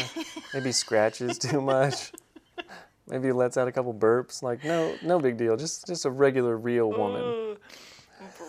maybe 0.55 0.72
scratches 0.72 1.37
too 1.38 1.61
much. 1.61 2.12
Maybe 3.10 3.32
lets 3.32 3.56
out 3.56 3.68
a 3.68 3.72
couple 3.72 3.94
burps. 3.94 4.42
Like 4.42 4.64
no, 4.64 4.96
no 5.02 5.18
big 5.18 5.36
deal. 5.36 5.56
Just 5.56 5.86
just 5.86 6.04
a 6.04 6.10
regular, 6.10 6.56
real 6.56 6.90
woman. 6.90 7.22
Ooh, 7.22 7.56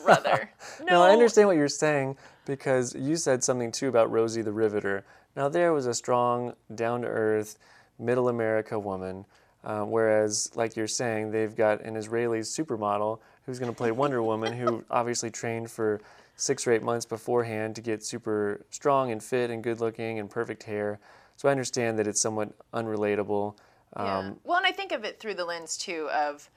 brother. 0.03 0.49
No, 0.79 0.85
now, 0.85 1.01
I 1.01 1.11
understand 1.11 1.47
what 1.47 1.57
you're 1.57 1.67
saying 1.67 2.17
because 2.45 2.95
you 2.95 3.15
said 3.15 3.43
something 3.43 3.71
too 3.71 3.87
about 3.87 4.11
Rosie 4.11 4.41
the 4.41 4.51
Riveter. 4.51 5.05
Now 5.35 5.47
there 5.47 5.73
was 5.73 5.85
a 5.85 5.93
strong, 5.93 6.53
down-to-earth, 6.73 7.57
middle 7.99 8.29
America 8.29 8.77
woman, 8.79 9.25
uh, 9.63 9.81
whereas, 9.81 10.51
like 10.55 10.75
you're 10.75 10.87
saying, 10.87 11.31
they've 11.31 11.55
got 11.55 11.81
an 11.81 11.95
Israeli 11.95 12.39
supermodel 12.39 13.19
who's 13.45 13.59
going 13.59 13.71
to 13.71 13.77
play 13.77 13.91
Wonder 13.91 14.23
Woman, 14.23 14.53
who 14.53 14.83
obviously 14.91 15.29
trained 15.29 15.69
for 15.69 15.99
six 16.35 16.65
or 16.65 16.71
eight 16.71 16.83
months 16.83 17.05
beforehand 17.05 17.75
to 17.75 17.81
get 17.81 18.03
super 18.03 18.65
strong 18.69 19.11
and 19.11 19.21
fit 19.21 19.49
and 19.49 19.63
good-looking 19.63 20.19
and 20.19 20.29
perfect 20.29 20.63
hair. 20.63 20.99
So 21.35 21.49
I 21.49 21.51
understand 21.51 21.99
that 21.99 22.07
it's 22.07 22.21
somewhat 22.21 22.49
unrelatable. 22.73 23.55
Yeah. 23.95 24.19
Um, 24.19 24.39
Well, 24.43 24.57
and 24.57 24.65
I 24.65 24.71
think 24.71 24.91
of 24.91 25.03
it 25.03 25.19
through 25.19 25.35
the 25.35 25.45
lens 25.45 25.77
too 25.77 26.09
of 26.11 26.49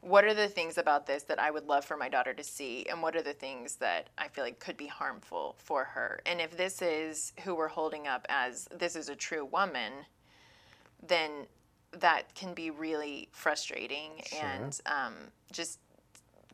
what 0.00 0.24
are 0.24 0.34
the 0.34 0.48
things 0.48 0.78
about 0.78 1.06
this 1.06 1.24
that 1.24 1.40
I 1.40 1.50
would 1.50 1.66
love 1.66 1.84
for 1.84 1.96
my 1.96 2.08
daughter 2.08 2.32
to 2.32 2.44
see, 2.44 2.86
and 2.88 3.02
what 3.02 3.16
are 3.16 3.22
the 3.22 3.32
things 3.32 3.76
that 3.76 4.08
I 4.16 4.28
feel 4.28 4.44
like 4.44 4.60
could 4.60 4.76
be 4.76 4.86
harmful 4.86 5.56
for 5.58 5.84
her. 5.84 6.20
And 6.24 6.40
if 6.40 6.56
this 6.56 6.80
is 6.82 7.32
who 7.44 7.54
we're 7.54 7.68
holding 7.68 8.06
up 8.06 8.24
as 8.28 8.68
this 8.76 8.94
is 8.94 9.08
a 9.08 9.16
true 9.16 9.44
woman, 9.44 9.92
then 11.06 11.46
that 11.92 12.34
can 12.34 12.54
be 12.54 12.70
really 12.70 13.28
frustrating 13.32 14.22
and 14.40 14.78
um, 14.86 15.14
just 15.50 15.80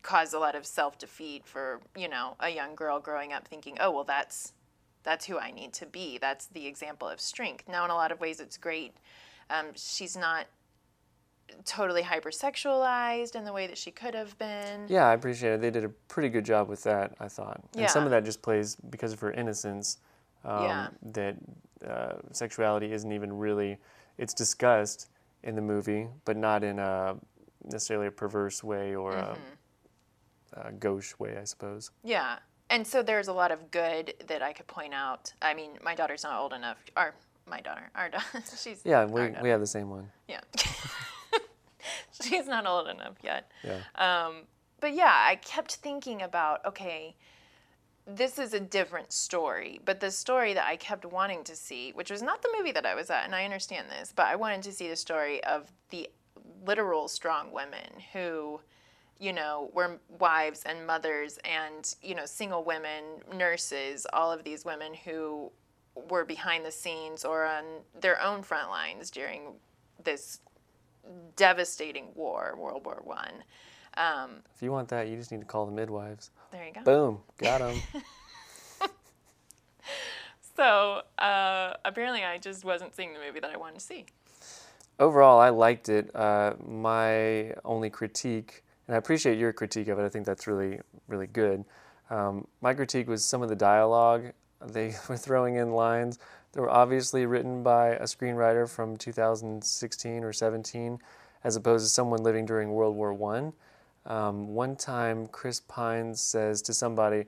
cause 0.03 0.33
a 0.33 0.39
lot 0.39 0.55
of 0.55 0.65
self 0.65 0.99
defeat 0.99 1.47
for 1.47 1.81
you 1.97 2.09
know 2.09 2.37
a 2.41 2.49
young 2.51 2.75
girl 2.75 3.01
growing 3.01 3.33
up 3.33 3.47
thinking, 3.47 3.77
oh 3.81 3.91
well, 3.91 4.05
that's 4.05 4.53
that's 5.03 5.27
who 5.27 5.39
I 5.39 5.51
need 5.51 5.75
to 5.75 5.87
be. 5.87 6.19
That's 6.19 6.47
the 6.47 6.67
example 6.67 7.09
of 7.09 7.21
strength. 7.21 7.69
Now, 7.69 7.85
in 7.85 7.91
a 7.91 7.95
lot 7.95 8.11
of 8.11 8.21
ways, 8.21 8.41
it's 8.41 8.57
great. 8.57 8.95
Um, 9.51 9.67
she's 9.75 10.17
not 10.17 10.47
totally 11.65 12.03
hypersexualized 12.03 13.35
in 13.37 13.45
the 13.45 13.53
way 13.53 13.67
that 13.67 13.79
she 13.79 13.91
could 13.91 14.15
have 14.15 14.37
been. 14.39 14.87
Yeah, 14.89 15.07
I 15.07 15.13
appreciate 15.15 15.53
it. 15.55 15.61
They 15.61 15.71
did 15.71 15.85
a 15.85 15.89
pretty 15.89 16.29
good 16.29 16.45
job 16.45 16.69
with 16.69 16.83
that, 16.85 17.15
I 17.21 17.29
thought. 17.29 17.61
And 17.77 17.89
some 17.91 18.05
of 18.05 18.11
that 18.11 18.25
just 18.25 18.43
plays 18.43 18.77
because 18.91 19.13
of 19.13 19.21
her 19.21 19.31
innocence. 19.33 19.99
Um, 20.45 20.63
Yeah. 20.65 20.89
That 21.13 21.37
uh, 21.89 22.13
sexuality 22.33 22.93
isn't 22.93 23.13
even 23.13 23.33
really, 23.33 23.79
it's 24.19 24.35
discussed 24.35 25.09
in 25.43 25.55
the 25.55 25.63
movie, 25.63 26.09
but 26.25 26.37
not 26.37 26.65
in 26.65 26.79
a 26.79 27.17
necessarily 27.65 28.07
a 28.09 28.11
perverse 28.11 28.63
way 28.65 28.95
or 28.95 29.13
Mm-hmm. 29.13 30.61
a, 30.61 30.69
a 30.69 30.73
gauche 30.73 31.15
way, 31.19 31.37
I 31.41 31.45
suppose. 31.45 31.91
Yeah. 32.03 32.39
And 32.71 32.87
so 32.87 33.03
there's 33.03 33.29
a 33.29 33.33
lot 33.33 33.53
of 33.53 33.71
good 33.71 34.15
that 34.27 34.43
I 34.43 34.53
could 34.55 34.67
point 34.67 34.95
out. 34.95 35.33
I 35.43 35.53
mean, 35.55 35.73
my 35.83 35.95
daughter's 35.95 36.25
not 36.25 36.41
old 36.41 36.53
enough. 36.55 36.79
Or 36.97 37.15
my 37.47 37.61
daughter, 37.61 37.91
our 37.95 38.09
daughter, 38.11 38.43
she's 38.57 38.81
Yeah, 38.85 39.05
we, 39.05 39.31
we 39.43 39.49
have 39.49 39.61
the 39.61 39.67
same 39.67 39.91
one. 39.91 40.11
yeah. 40.29 40.41
she's 42.23 42.47
not 42.47 42.67
old 42.67 42.89
enough 42.89 43.17
yet. 43.23 43.51
Yeah. 43.63 43.81
Um, 43.97 44.43
but 44.81 44.95
yeah, 44.95 45.13
I 45.15 45.37
kept 45.37 45.77
thinking 45.77 46.23
about 46.23 46.65
okay, 46.67 47.17
this 48.07 48.39
is 48.39 48.53
a 48.53 48.61
different 48.61 49.13
story, 49.13 49.81
but 49.85 50.01
the 50.01 50.11
story 50.11 50.53
that 50.55 50.67
I 50.67 50.77
kept 50.77 51.05
wanting 51.07 51.43
to 51.45 51.57
see, 51.57 51.93
which 51.93 52.11
was 52.11 52.23
not 52.23 52.43
the 52.43 52.51
movie 52.57 52.73
that 52.73 52.85
I 52.85 52.95
was 52.95 53.09
at, 53.11 53.25
and 53.25 53.35
I 53.35 53.45
understand 53.45 53.87
this, 53.91 54.13
but 54.15 54.27
I 54.27 54.37
wanted 54.37 54.63
to 54.65 54.73
see 54.73 54.89
the 54.89 54.97
story 54.97 55.43
of 55.45 55.71
the 55.91 56.09
literal 56.67 57.09
strong 57.09 57.51
women 57.53 57.89
who, 58.13 58.61
you 59.19 59.33
know, 59.33 59.71
were 59.73 59.99
wives 60.19 60.63
and 60.67 60.87
mothers 60.87 61.39
and, 61.45 61.95
you 62.03 62.15
know, 62.15 62.27
single 62.27 62.63
women, 62.63 63.05
nurses, 63.35 64.07
all 64.13 64.31
of 64.31 64.45
these 64.45 64.65
women 64.67 64.93
who 64.93 65.51
were 66.11 66.25
behind 66.25 66.65
the 66.65 66.73
scenes 66.73 67.25
or 67.25 67.45
on 67.47 67.65
their 68.01 68.21
own 68.21 68.43
front 68.43 68.69
lines 68.71 69.11
during 69.11 69.53
this 70.03 70.41
devastating 71.37 72.07
war, 72.15 72.55
World 72.59 72.85
War 72.85 73.01
One. 73.05 73.45
Um, 73.97 74.43
If 74.55 74.63
you 74.63 74.73
want 74.73 74.89
that, 74.89 75.09
you 75.09 75.17
just 75.17 75.31
need 75.31 75.41
to 75.41 75.47
call 75.47 75.67
the 75.67 75.73
midwives. 75.73 76.31
there 76.51 76.67
you 76.67 76.73
go. 76.73 76.83
Boom, 76.83 77.21
got 77.39 77.59
them. 77.61 77.81
So 80.57 81.03
uh, 81.19 81.73
apparently, 81.85 82.23
I 82.23 82.39
just 82.39 82.65
wasn't 82.65 82.95
seeing 82.95 83.13
the 83.13 83.19
movie 83.19 83.41
that 83.41 83.51
I 83.51 83.57
wanted 83.57 83.81
to 83.81 83.85
see. 83.85 84.07
Overall, 85.01 85.41
I 85.41 85.49
liked 85.49 85.89
it. 85.89 86.15
Uh, 86.15 86.55
my 86.65 87.53
only 87.65 87.91
critique, 87.91 88.63
and 88.87 88.95
I 88.95 88.99
appreciate 88.99 89.37
your 89.37 89.53
critique 89.53 89.89
of 89.89 89.99
it, 89.99 90.05
I 90.05 90.09
think 90.09 90.25
that's 90.25 90.47
really, 90.47 90.79
really 91.09 91.27
good. 91.27 91.65
Um, 92.09 92.47
my 92.61 92.73
critique 92.73 93.09
was 93.09 93.25
some 93.25 93.43
of 93.43 93.49
the 93.49 93.57
dialogue. 93.57 94.27
They 94.67 94.95
were 95.09 95.17
throwing 95.17 95.57
in 95.57 95.73
lines 95.73 96.19
that 96.53 96.61
were 96.61 96.71
obviously 96.71 97.27
written 97.27 97.63
by 97.63 97.91
a 97.91 98.05
screenwriter 98.05 98.69
from 98.69 98.97
2016 98.97 100.25
or 100.25 100.33
17, 100.33 100.99
as 101.43 101.57
opposed 101.57 101.85
to 101.85 101.91
someone 101.91 102.23
living 102.23 102.47
during 102.47 102.71
World 102.71 102.97
War 102.97 103.13
One. 103.13 103.53
Um, 104.07 104.49
one 104.49 104.77
time, 104.77 105.27
Chris 105.27 105.61
Pine 105.61 106.15
says 106.15 106.63
to 106.63 106.75
somebody, 106.75 107.25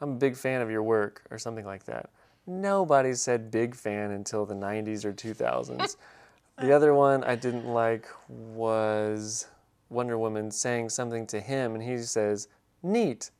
I'm 0.00 0.10
a 0.10 0.16
big 0.16 0.36
fan 0.36 0.60
of 0.60 0.70
your 0.70 0.82
work, 0.82 1.22
or 1.30 1.38
something 1.38 1.64
like 1.64 1.84
that. 1.84 2.10
Nobody 2.46 3.14
said 3.14 3.50
big 3.50 3.74
fan 3.74 4.10
until 4.10 4.44
the 4.44 4.54
90s 4.54 5.04
or 5.04 5.12
2000s. 5.12 5.96
the 6.58 6.72
other 6.72 6.94
one 6.94 7.24
I 7.24 7.34
didn't 7.34 7.66
like 7.66 8.06
was 8.28 9.46
Wonder 9.88 10.18
Woman 10.18 10.50
saying 10.50 10.90
something 10.90 11.26
to 11.28 11.40
him, 11.40 11.74
and 11.74 11.82
he 11.82 11.98
says, 11.98 12.48
neat. 12.82 13.30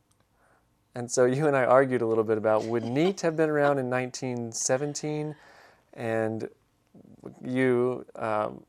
And 0.96 1.10
so 1.10 1.26
you 1.26 1.46
and 1.46 1.54
I 1.54 1.64
argued 1.64 2.00
a 2.00 2.06
little 2.06 2.24
bit 2.24 2.38
about 2.38 2.64
would 2.64 2.82
neat 2.82 3.20
have 3.20 3.36
been 3.36 3.50
around 3.50 3.78
in 3.78 3.90
1917? 3.90 5.36
And 5.92 6.48
you, 7.44 8.06
um, 8.16 8.64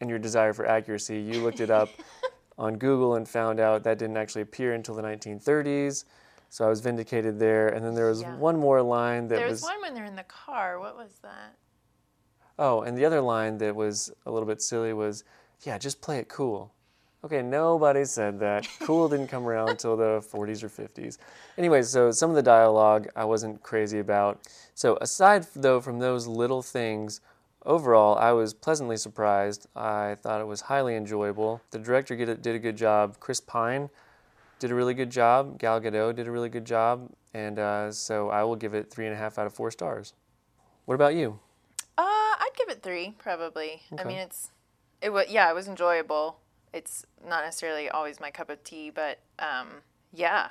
and 0.00 0.08
your 0.08 0.18
desire 0.18 0.54
for 0.54 0.64
accuracy, 0.64 1.20
you 1.20 1.42
looked 1.42 1.60
it 1.60 1.70
up 1.70 1.90
on 2.58 2.78
Google 2.78 3.16
and 3.16 3.28
found 3.28 3.60
out 3.60 3.84
that 3.84 3.98
didn't 3.98 4.16
actually 4.16 4.40
appear 4.40 4.72
until 4.72 4.94
the 4.94 5.02
1930s. 5.02 6.06
So 6.48 6.64
I 6.64 6.70
was 6.70 6.80
vindicated 6.80 7.38
there. 7.38 7.68
And 7.68 7.84
then 7.84 7.94
there 7.94 8.08
was 8.08 8.22
Yeah. 8.22 8.34
one 8.36 8.58
more 8.58 8.80
line 8.80 9.28
that 9.28 9.36
There 9.36 9.48
was. 9.50 9.60
There 9.60 9.68
was 9.68 9.74
one 9.74 9.82
when 9.82 9.94
they're 9.94 10.06
in 10.06 10.16
the 10.16 10.24
car. 10.24 10.80
What 10.80 10.96
was 10.96 11.18
that? 11.20 11.56
Oh, 12.58 12.80
and 12.80 12.96
the 12.96 13.04
other 13.04 13.20
line 13.20 13.58
that 13.58 13.76
was 13.76 14.10
a 14.24 14.30
little 14.30 14.48
bit 14.48 14.62
silly 14.62 14.94
was, 14.94 15.24
yeah, 15.60 15.76
just 15.76 16.00
play 16.00 16.18
it 16.20 16.30
cool. 16.30 16.72
Okay, 17.22 17.42
nobody 17.42 18.06
said 18.06 18.40
that. 18.40 18.66
Cool 18.80 19.08
didn't 19.08 19.28
come 19.28 19.46
around 19.46 19.68
until 19.68 19.94
the 19.96 20.22
40s 20.32 20.62
or 20.62 20.70
50s. 20.70 21.18
Anyway, 21.58 21.82
so 21.82 22.10
some 22.10 22.30
of 22.30 22.36
the 22.36 22.42
dialogue 22.42 23.08
I 23.14 23.24
wasn't 23.24 23.62
crazy 23.62 23.98
about. 23.98 24.40
So 24.74 24.96
aside 25.02 25.46
though 25.54 25.80
from 25.80 25.98
those 25.98 26.26
little 26.26 26.62
things, 26.62 27.20
overall 27.66 28.16
I 28.16 28.32
was 28.32 28.54
pleasantly 28.54 28.96
surprised. 28.96 29.66
I 29.76 30.16
thought 30.22 30.40
it 30.40 30.46
was 30.46 30.62
highly 30.62 30.96
enjoyable. 30.96 31.60
The 31.72 31.78
director 31.78 32.16
did 32.16 32.46
a- 32.46 32.58
good 32.58 32.76
job. 32.76 33.20
Chris 33.20 33.40
Pine 33.40 33.90
did 34.58 34.70
a 34.70 34.74
really 34.74 34.94
good 34.94 35.10
job. 35.10 35.58
Gal 35.58 35.78
Gadot 35.78 36.16
did 36.16 36.26
a 36.26 36.30
really 36.30 36.48
good 36.48 36.64
job, 36.64 37.10
and 37.34 37.58
uh, 37.58 37.92
so 37.92 38.30
I 38.30 38.44
will 38.44 38.56
give 38.56 38.72
it 38.72 38.90
three 38.90 39.06
and 39.06 39.14
a 39.14 39.18
half 39.18 39.38
out 39.38 39.46
of 39.46 39.52
four 39.52 39.70
stars. 39.70 40.14
What 40.86 40.94
about 40.94 41.14
you? 41.14 41.38
Uh, 41.98 42.02
I'd 42.02 42.50
give 42.56 42.70
it 42.70 42.82
three 42.82 43.14
probably. 43.18 43.82
I 43.98 44.04
mean, 44.04 44.18
it's 44.18 44.50
it 45.02 45.10
was 45.10 45.26
yeah, 45.28 45.50
it 45.50 45.54
was 45.54 45.68
enjoyable. 45.68 46.38
It's 46.72 47.04
not 47.26 47.44
necessarily 47.44 47.88
always 47.88 48.20
my 48.20 48.30
cup 48.30 48.50
of 48.50 48.62
tea, 48.64 48.90
but 48.90 49.18
um, 49.38 49.68
yeah, 50.12 50.48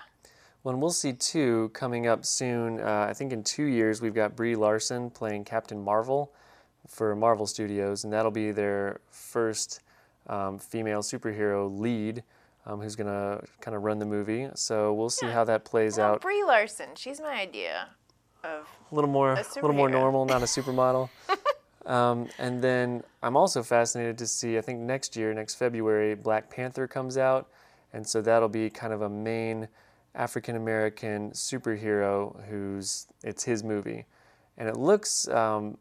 Well, 0.63 0.73
and 0.73 0.82
we'll 0.82 0.91
see 0.91 1.13
two 1.13 1.69
coming 1.73 2.08
up 2.08 2.25
soon. 2.25 2.79
Uh, 2.79 3.08
I 3.10 3.13
think 3.13 3.32
in 3.32 3.43
two 3.43 3.65
years 3.65 4.01
we've 4.01 4.13
got 4.13 4.36
Brie 4.36 4.55
Larson 4.55 5.10
playing 5.10 5.45
Captain 5.45 5.82
Marvel 5.82 6.34
for 6.88 7.15
Marvel 7.15 7.45
Studios, 7.45 8.03
and 8.03 8.12
that'll 8.12 8.32
be 8.32 8.51
their 8.51 8.99
first 9.10 9.82
um, 10.27 10.60
female 10.60 11.01
superhero 11.01 11.69
lead 11.69 12.23
um, 12.65 12.79
who's 12.82 12.95
going 12.95 13.08
to 13.08 13.43
kind 13.62 13.75
of 13.75 13.84
run 13.84 13.99
the 13.99 14.05
movie. 14.05 14.47
So 14.55 14.93
we'll 14.93 15.10
see 15.10 15.27
how 15.27 15.43
that 15.45 15.65
plays 15.65 15.97
well, 15.97 16.13
out. 16.13 16.21
Brie 16.21 16.43
Larson, 16.43 16.89
she's 16.95 17.19
my 17.19 17.34
idea 17.34 17.89
of 18.43 18.67
a 18.91 18.95
little 18.95 19.10
more, 19.10 19.34
a 19.34 19.45
little 19.55 19.73
more 19.73 19.89
normal, 19.89 20.25
not 20.25 20.41
a 20.41 20.45
supermodel. 20.45 21.10
um, 21.89 22.30
and 22.38 22.62
then 22.62 23.04
I'm 23.23 23.36
also 23.36 23.63
fascinated 23.63 24.17
to 24.19 24.28
see. 24.28 24.58
I 24.58 24.62
think 24.62 24.80
next 24.80 25.15
year, 25.15 25.34
next 25.34 25.56
February, 25.56 26.15
Black 26.15 26.49
Panther 26.49 26.88
comes 26.88 27.17
out, 27.17 27.49
and 27.91 28.08
so 28.08 28.21
that'll 28.21 28.47
be 28.47 28.69
kind 28.69 28.93
of 28.93 29.02
a 29.02 29.10
main 29.10 29.67
African 30.15 30.56
American 30.56 31.32
superhero 31.32 32.47
who's 32.47 33.08
it's 33.23 33.43
his 33.43 33.63
movie, 33.63 34.06
and 34.58 34.69
it 34.69 34.78
looks. 34.78 35.28
Um, 35.28 35.78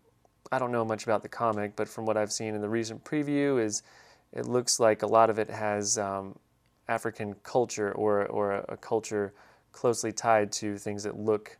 I 0.51 0.59
don't 0.59 0.73
know 0.73 0.85
much 0.85 1.05
about 1.05 1.23
the 1.23 1.29
comic, 1.29 1.77
but 1.77 1.89
from 1.89 2.07
what 2.07 2.17
I've 2.17 2.33
seen 2.33 2.55
in 2.55 2.63
the 2.63 2.69
recent 2.71 3.05
preview, 3.05 3.63
is 3.63 3.83
it 4.33 4.47
looks 4.47 4.81
like 4.81 5.03
a 5.03 5.07
lot 5.07 5.29
of 5.29 5.39
it 5.39 5.51
has 5.51 5.99
um, 5.99 6.39
African 6.89 7.35
culture 7.43 7.93
or, 7.93 8.25
or 8.27 8.53
a, 8.53 8.65
a 8.71 8.77
culture 8.79 9.35
closely 9.73 10.11
tied 10.11 10.51
to 10.53 10.79
things 10.79 11.03
that 11.03 11.19
look 11.19 11.59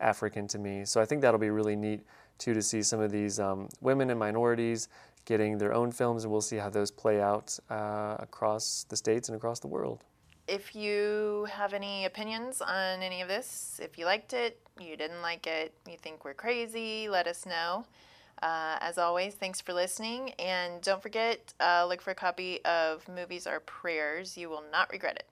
African 0.00 0.48
to 0.48 0.58
me. 0.58 0.86
So 0.86 1.02
I 1.02 1.04
think 1.04 1.20
that'll 1.20 1.38
be 1.38 1.50
really 1.50 1.76
neat 1.76 2.00
too 2.40 2.54
to 2.54 2.62
see 2.62 2.82
some 2.82 3.00
of 3.00 3.12
these 3.12 3.38
um, 3.38 3.68
women 3.80 4.10
and 4.10 4.18
minorities 4.18 4.88
getting 5.26 5.58
their 5.58 5.72
own 5.72 5.92
films, 5.92 6.24
and 6.24 6.32
we'll 6.32 6.40
see 6.40 6.56
how 6.56 6.70
those 6.70 6.90
play 6.90 7.20
out 7.20 7.58
uh, 7.70 8.16
across 8.18 8.84
the 8.88 8.96
states 8.96 9.28
and 9.28 9.36
across 9.36 9.60
the 9.60 9.68
world. 9.68 10.02
If 10.48 10.74
you 10.74 11.46
have 11.52 11.74
any 11.74 12.06
opinions 12.06 12.60
on 12.60 13.02
any 13.02 13.20
of 13.20 13.28
this, 13.28 13.78
if 13.80 13.98
you 13.98 14.06
liked 14.06 14.32
it, 14.32 14.58
you 14.80 14.96
didn't 14.96 15.22
like 15.22 15.46
it, 15.46 15.74
you 15.88 15.96
think 15.96 16.24
we're 16.24 16.34
crazy, 16.34 17.08
let 17.08 17.28
us 17.28 17.46
know. 17.46 17.84
Uh, 18.42 18.78
as 18.80 18.96
always, 18.96 19.34
thanks 19.34 19.60
for 19.60 19.72
listening. 19.74 20.30
And 20.38 20.80
don't 20.80 21.02
forget, 21.02 21.52
uh, 21.60 21.84
look 21.86 22.00
for 22.00 22.10
a 22.10 22.14
copy 22.14 22.64
of 22.64 23.06
Movies 23.06 23.46
Are 23.46 23.60
Prayers. 23.60 24.36
You 24.36 24.48
will 24.48 24.64
not 24.72 24.90
regret 24.90 25.16
it. 25.16 25.26